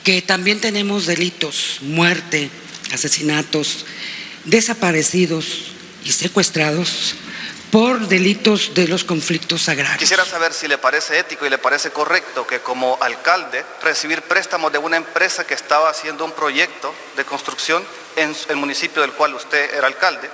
que 0.04 0.22
también 0.22 0.60
tenemos 0.60 1.06
delitos, 1.06 1.78
muerte, 1.82 2.48
asesinatos, 2.92 3.86
desaparecidos 4.44 5.72
y 6.04 6.12
secuestrados 6.12 7.16
por 7.72 8.06
delitos 8.06 8.74
de 8.74 8.86
los 8.86 9.02
conflictos 9.02 9.66
agrarios. 9.70 9.98
Quisiera 9.98 10.26
saber 10.26 10.52
si 10.52 10.68
le 10.68 10.76
parece 10.76 11.18
ético 11.18 11.46
y 11.46 11.50
le 11.50 11.56
parece 11.56 11.90
correcto 11.90 12.46
que 12.46 12.60
como 12.60 12.98
alcalde 13.00 13.64
recibir 13.82 14.20
préstamos 14.20 14.70
de 14.70 14.76
una 14.76 14.98
empresa 14.98 15.46
que 15.46 15.54
estaba 15.54 15.88
haciendo 15.88 16.26
un 16.26 16.32
proyecto 16.32 16.94
de 17.16 17.24
construcción 17.24 17.82
en 18.16 18.36
el 18.50 18.56
municipio 18.56 19.00
del 19.00 19.12
cual 19.12 19.32
usted 19.34 19.74
era 19.74 19.86
alcalde. 19.86 20.28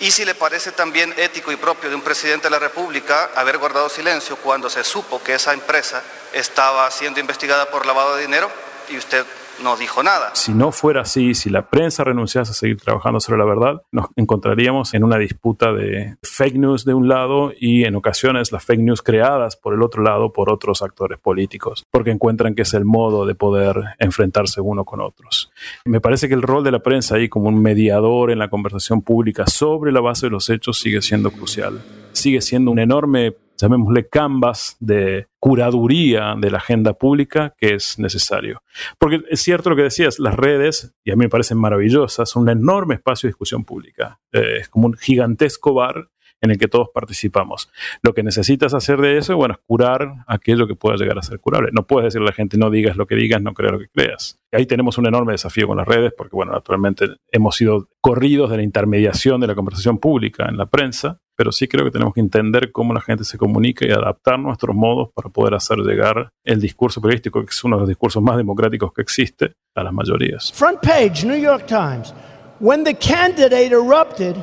Y 0.00 0.10
si 0.10 0.26
le 0.26 0.34
parece 0.34 0.70
también 0.72 1.14
ético 1.16 1.50
y 1.50 1.56
propio 1.56 1.88
de 1.88 1.96
un 1.96 2.02
presidente 2.02 2.48
de 2.48 2.50
la 2.50 2.58
República 2.58 3.30
haber 3.36 3.56
guardado 3.56 3.88
silencio 3.88 4.36
cuando 4.36 4.68
se 4.68 4.84
supo 4.84 5.22
que 5.22 5.34
esa 5.34 5.54
empresa 5.54 6.02
estaba 6.34 6.90
siendo 6.90 7.20
investigada 7.20 7.70
por 7.70 7.86
lavado 7.86 8.16
de 8.16 8.22
dinero 8.22 8.52
y 8.90 8.98
usted 8.98 9.24
no 9.62 9.76
dijo 9.76 10.02
nada. 10.02 10.30
Si 10.34 10.52
no 10.52 10.72
fuera 10.72 11.02
así, 11.02 11.34
si 11.34 11.50
la 11.50 11.68
prensa 11.68 12.04
renunciase 12.04 12.52
a 12.52 12.54
seguir 12.54 12.80
trabajando 12.80 13.20
sobre 13.20 13.38
la 13.38 13.44
verdad, 13.44 13.82
nos 13.92 14.06
encontraríamos 14.16 14.94
en 14.94 15.04
una 15.04 15.18
disputa 15.18 15.72
de 15.72 16.16
fake 16.22 16.56
news 16.56 16.84
de 16.84 16.94
un 16.94 17.08
lado 17.08 17.52
y 17.58 17.84
en 17.84 17.96
ocasiones 17.96 18.52
las 18.52 18.64
fake 18.64 18.80
news 18.80 19.02
creadas 19.02 19.56
por 19.56 19.74
el 19.74 19.82
otro 19.82 20.02
lado 20.02 20.32
por 20.32 20.50
otros 20.50 20.82
actores 20.82 21.18
políticos, 21.18 21.84
porque 21.90 22.10
encuentran 22.10 22.54
que 22.54 22.62
es 22.62 22.74
el 22.74 22.84
modo 22.84 23.26
de 23.26 23.34
poder 23.34 23.76
enfrentarse 23.98 24.60
uno 24.60 24.84
con 24.84 25.00
otros. 25.00 25.50
Me 25.84 26.00
parece 26.00 26.28
que 26.28 26.34
el 26.34 26.42
rol 26.42 26.64
de 26.64 26.72
la 26.72 26.80
prensa 26.80 27.16
ahí 27.16 27.28
como 27.28 27.48
un 27.48 27.60
mediador 27.60 28.30
en 28.30 28.38
la 28.38 28.48
conversación 28.48 29.02
pública 29.02 29.46
sobre 29.46 29.92
la 29.92 30.00
base 30.00 30.26
de 30.26 30.30
los 30.30 30.50
hechos 30.50 30.78
sigue 30.78 31.02
siendo 31.02 31.30
crucial. 31.30 31.80
Sigue 32.12 32.40
siendo 32.40 32.70
un 32.70 32.78
enorme 32.78 33.34
llamémosle 33.60 34.08
canvas 34.08 34.76
de 34.80 35.28
curaduría 35.38 36.34
de 36.38 36.50
la 36.50 36.58
agenda 36.58 36.94
pública 36.94 37.54
que 37.58 37.74
es 37.74 37.98
necesario. 37.98 38.62
Porque 38.98 39.22
es 39.30 39.40
cierto 39.40 39.70
lo 39.70 39.76
que 39.76 39.82
decías, 39.82 40.18
las 40.18 40.34
redes, 40.34 40.94
y 41.04 41.10
a 41.10 41.16
mí 41.16 41.24
me 41.24 41.28
parecen 41.28 41.58
maravillosas, 41.58 42.28
son 42.28 42.42
un 42.42 42.50
enorme 42.50 42.94
espacio 42.96 43.26
de 43.26 43.32
discusión 43.32 43.64
pública. 43.64 44.20
Eh, 44.32 44.58
es 44.60 44.68
como 44.68 44.86
un 44.86 44.94
gigantesco 44.94 45.74
bar 45.74 46.08
en 46.40 46.50
el 46.50 46.58
que 46.58 46.68
todos 46.68 46.88
participamos. 46.92 47.70
Lo 48.02 48.14
que 48.14 48.22
necesitas 48.22 48.74
hacer 48.74 49.00
de 49.00 49.18
eso, 49.18 49.36
bueno, 49.36 49.54
es 49.54 49.60
curar 49.66 50.24
aquello 50.26 50.66
que 50.66 50.74
pueda 50.74 50.96
llegar 50.96 51.18
a 51.18 51.22
ser 51.22 51.38
curable. 51.38 51.70
No 51.72 51.86
puedes 51.86 52.06
decirle 52.06 52.28
a 52.28 52.30
la 52.30 52.34
gente 52.34 52.56
no 52.56 52.70
digas 52.70 52.96
lo 52.96 53.06
que 53.06 53.14
digas, 53.14 53.42
no 53.42 53.52
creas 53.52 53.72
lo 53.72 53.78
que 53.78 53.88
creas. 53.88 54.40
Ahí 54.52 54.66
tenemos 54.66 54.98
un 54.98 55.06
enorme 55.06 55.32
desafío 55.32 55.66
con 55.66 55.76
las 55.76 55.86
redes 55.86 56.12
porque, 56.16 56.34
bueno, 56.34 56.52
naturalmente 56.52 57.08
hemos 57.30 57.56
sido 57.56 57.88
corridos 58.00 58.50
de 58.50 58.58
la 58.58 58.62
intermediación 58.62 59.40
de 59.40 59.48
la 59.48 59.54
conversación 59.54 59.98
pública 59.98 60.46
en 60.48 60.56
la 60.56 60.66
prensa 60.66 61.20
pero 61.40 61.52
sí 61.52 61.66
creo 61.66 61.86
que 61.86 61.90
tenemos 61.90 62.12
que 62.12 62.20
entender 62.20 62.70
cómo 62.70 62.92
la 62.92 63.00
gente 63.00 63.24
se 63.24 63.38
comunica 63.38 63.86
y 63.86 63.90
adaptar 63.90 64.38
nuestros 64.38 64.76
modos 64.76 65.08
para 65.14 65.30
poder 65.30 65.54
hacer 65.54 65.78
llegar 65.78 66.28
el 66.44 66.60
discurso 66.60 67.00
periodístico, 67.00 67.40
que 67.40 67.48
es 67.48 67.64
uno 67.64 67.76
de 67.76 67.80
los 67.80 67.88
discursos 67.88 68.22
más 68.22 68.36
democráticos 68.36 68.92
que 68.92 69.00
existe, 69.00 69.54
a 69.74 69.82
las 69.82 69.90
mayorías. 69.90 70.52
Front 70.52 70.82
page, 70.82 71.24
New 71.24 71.40
York 71.40 71.66
Times. 71.66 72.12
When 72.58 72.84
the 72.84 72.92
candidate 72.92 73.72
erupted 73.72 74.36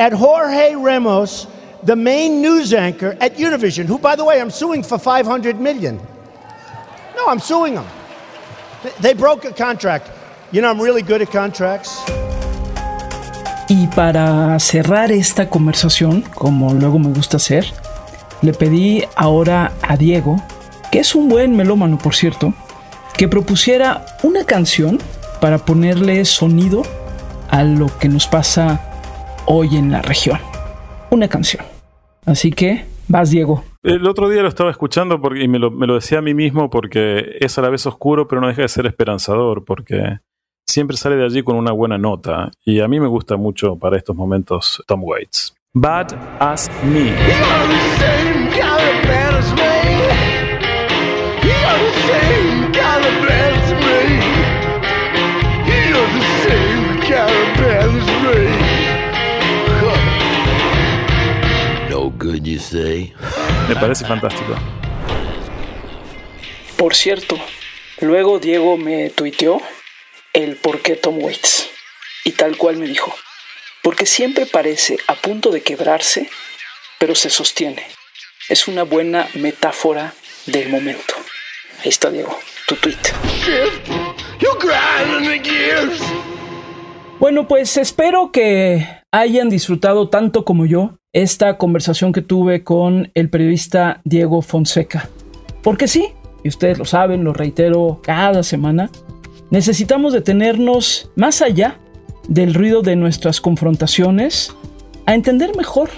at 0.00 0.12
Jorge 0.12 0.74
Ramos, 0.74 1.46
the 1.86 1.94
main 1.94 2.42
news 2.42 2.74
anchor 2.74 3.16
at 3.20 3.36
Univision, 3.36 3.86
who, 3.86 4.00
by 4.00 4.16
the 4.16 4.24
way, 4.24 4.40
I'm 4.40 4.50
suing 4.50 4.82
for 4.82 4.98
500 4.98 5.60
million. 5.60 6.00
No, 7.14 7.24
I'm 7.28 7.38
suing 7.38 7.76
them. 7.76 7.86
They 9.00 9.14
broke 9.14 9.44
a 9.44 9.52
contract. 9.52 10.10
You 10.50 10.60
know, 10.60 10.70
I'm 10.72 10.80
really 10.80 11.02
good 11.02 11.22
at 11.22 11.30
contracts. 11.30 12.02
Y 13.74 13.86
para 13.86 14.58
cerrar 14.58 15.12
esta 15.12 15.48
conversación, 15.48 16.24
como 16.34 16.74
luego 16.74 16.98
me 16.98 17.08
gusta 17.08 17.38
hacer, 17.38 17.64
le 18.42 18.52
pedí 18.52 19.02
ahora 19.16 19.72
a 19.80 19.96
Diego, 19.96 20.36
que 20.90 20.98
es 20.98 21.14
un 21.14 21.30
buen 21.30 21.56
melómano 21.56 21.96
por 21.96 22.14
cierto, 22.14 22.52
que 23.16 23.28
propusiera 23.28 24.04
una 24.24 24.44
canción 24.44 24.98
para 25.40 25.56
ponerle 25.56 26.22
sonido 26.26 26.82
a 27.48 27.64
lo 27.64 27.86
que 27.98 28.10
nos 28.10 28.26
pasa 28.26 28.78
hoy 29.46 29.76
en 29.76 29.90
la 29.90 30.02
región. 30.02 30.38
Una 31.08 31.28
canción. 31.28 31.64
Así 32.26 32.50
que, 32.50 32.84
vas 33.08 33.30
Diego. 33.30 33.64
El 33.82 34.06
otro 34.06 34.28
día 34.28 34.42
lo 34.42 34.48
estaba 34.48 34.70
escuchando 34.70 35.18
porque, 35.18 35.44
y 35.44 35.48
me 35.48 35.58
lo, 35.58 35.70
me 35.70 35.86
lo 35.86 35.94
decía 35.94 36.18
a 36.18 36.22
mí 36.22 36.34
mismo 36.34 36.68
porque 36.68 37.38
es 37.40 37.56
a 37.56 37.62
la 37.62 37.70
vez 37.70 37.86
oscuro, 37.86 38.28
pero 38.28 38.42
no 38.42 38.48
deja 38.48 38.60
de 38.60 38.68
ser 38.68 38.84
esperanzador, 38.84 39.64
porque 39.64 40.18
siempre 40.66 40.96
sale 40.96 41.16
de 41.16 41.24
allí 41.24 41.42
con 41.42 41.56
una 41.56 41.72
buena 41.72 41.98
nota. 41.98 42.50
Y 42.64 42.80
a 42.80 42.88
mí 42.88 43.00
me 43.00 43.08
gusta 43.08 43.36
mucho 43.36 43.76
para 43.76 43.96
estos 43.96 44.16
momentos 44.16 44.82
Tom 44.86 45.02
Waits. 45.04 45.54
Bad 45.74 46.12
as 46.38 46.70
Me. 46.84 47.12
No 61.88 62.10
good, 62.10 62.42
you 62.42 62.58
say. 62.58 63.12
Me 63.68 63.74
parece 63.74 64.04
fantástico. 64.04 64.54
Por 66.76 66.94
cierto, 66.94 67.36
luego 68.00 68.38
Diego 68.38 68.76
me 68.76 69.08
tuiteó 69.10 69.60
el 70.32 70.56
por 70.56 70.80
qué 70.80 70.96
Tom 70.96 71.22
Waits. 71.22 71.68
Y 72.24 72.32
tal 72.32 72.56
cual 72.56 72.76
me 72.76 72.86
dijo, 72.86 73.14
porque 73.82 74.06
siempre 74.06 74.46
parece 74.46 74.98
a 75.08 75.14
punto 75.14 75.50
de 75.50 75.62
quebrarse, 75.62 76.30
pero 76.98 77.14
se 77.14 77.30
sostiene. 77.30 77.84
Es 78.48 78.68
una 78.68 78.84
buena 78.84 79.28
metáfora 79.34 80.14
del 80.46 80.68
momento. 80.68 81.14
Ahí 81.82 81.88
está 81.88 82.10
Diego, 82.10 82.38
tu 82.66 82.76
tweet. 82.76 82.96
Bueno, 87.18 87.46
pues 87.46 87.76
espero 87.76 88.32
que 88.32 88.86
hayan 89.12 89.48
disfrutado 89.48 90.08
tanto 90.08 90.44
como 90.44 90.66
yo 90.66 90.98
esta 91.12 91.58
conversación 91.58 92.12
que 92.12 92.22
tuve 92.22 92.64
con 92.64 93.10
el 93.14 93.30
periodista 93.30 94.00
Diego 94.04 94.42
Fonseca. 94.42 95.08
Porque 95.62 95.86
sí, 95.86 96.12
y 96.42 96.48
ustedes 96.48 96.78
lo 96.78 96.84
saben, 96.84 97.22
lo 97.24 97.32
reitero 97.32 98.00
cada 98.02 98.42
semana, 98.42 98.90
Necesitamos 99.52 100.14
detenernos 100.14 101.10
más 101.14 101.42
allá 101.42 101.78
del 102.26 102.54
ruido 102.54 102.80
de 102.80 102.96
nuestras 102.96 103.42
confrontaciones 103.42 104.50
a 105.04 105.12
entender 105.12 105.54
mejor 105.54 105.90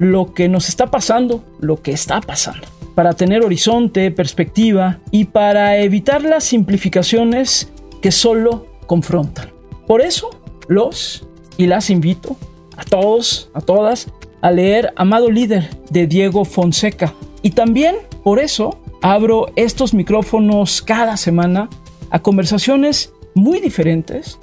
lo 0.00 0.34
que 0.34 0.48
nos 0.48 0.68
está 0.68 0.88
pasando, 0.88 1.44
lo 1.60 1.80
que 1.80 1.92
está 1.92 2.20
pasando, 2.20 2.66
para 2.96 3.12
tener 3.12 3.44
horizonte, 3.44 4.10
perspectiva 4.10 4.98
y 5.12 5.26
para 5.26 5.76
evitar 5.76 6.22
las 6.22 6.42
simplificaciones 6.42 7.70
que 8.02 8.10
solo 8.10 8.66
confrontan. 8.88 9.52
Por 9.86 10.00
eso, 10.00 10.30
los 10.66 11.28
y 11.56 11.68
las 11.68 11.90
invito 11.90 12.36
a 12.76 12.82
todos, 12.82 13.52
a 13.54 13.60
todas, 13.60 14.08
a 14.40 14.50
leer 14.50 14.92
Amado 14.96 15.30
Líder 15.30 15.70
de 15.90 16.08
Diego 16.08 16.44
Fonseca. 16.44 17.14
Y 17.40 17.50
también, 17.50 17.94
por 18.24 18.40
eso, 18.40 18.80
abro 19.00 19.46
estos 19.54 19.94
micrófonos 19.94 20.82
cada 20.82 21.16
semana 21.16 21.70
a 22.10 22.20
conversaciones 22.20 23.12
muy 23.34 23.60
diferentes 23.60 24.38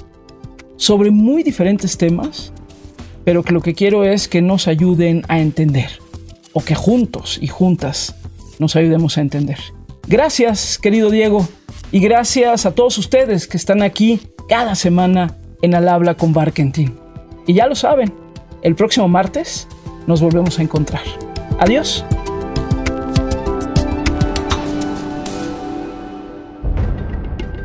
sobre 0.78 1.12
muy 1.12 1.44
diferentes 1.44 1.98
temas, 1.98 2.54
pero 3.24 3.44
que 3.44 3.52
lo 3.52 3.62
que 3.62 3.74
quiero 3.74 4.04
es 4.04 4.28
que 4.28 4.42
nos 4.42 4.68
ayuden 4.68 5.24
a 5.28 5.40
entender, 5.40 5.90
o 6.54 6.64
que 6.64 6.76
juntos 6.76 7.38
y 7.42 7.48
juntas 7.48 8.16
nos 8.60 8.76
ayudemos 8.76 9.18
a 9.18 9.22
entender. 9.22 9.58
Gracias, 10.08 10.78
querido 10.78 11.10
Diego, 11.10 11.48
y 11.92 12.00
gracias 12.00 12.66
a 12.66 12.74
todos 12.74 12.98
ustedes 12.98 13.48
que 13.48 13.58
están 13.58 13.82
aquí 13.82 14.22
cada 14.48 14.76
semana 14.76 15.36
en 15.62 15.76
Al 15.76 15.90
Habla 15.90 16.16
con 16.16 16.34
Barkentin. 16.34 16.98
Y 17.46 17.54
ya 17.54 17.68
lo 17.68 17.76
saben, 17.76 18.14
el 18.62 18.76
próximo 18.76 19.08
martes 19.08 19.68
nos 20.06 20.22
volvemos 20.22 20.60
a 20.60 20.62
encontrar. 20.62 21.04
Adiós. 21.60 22.06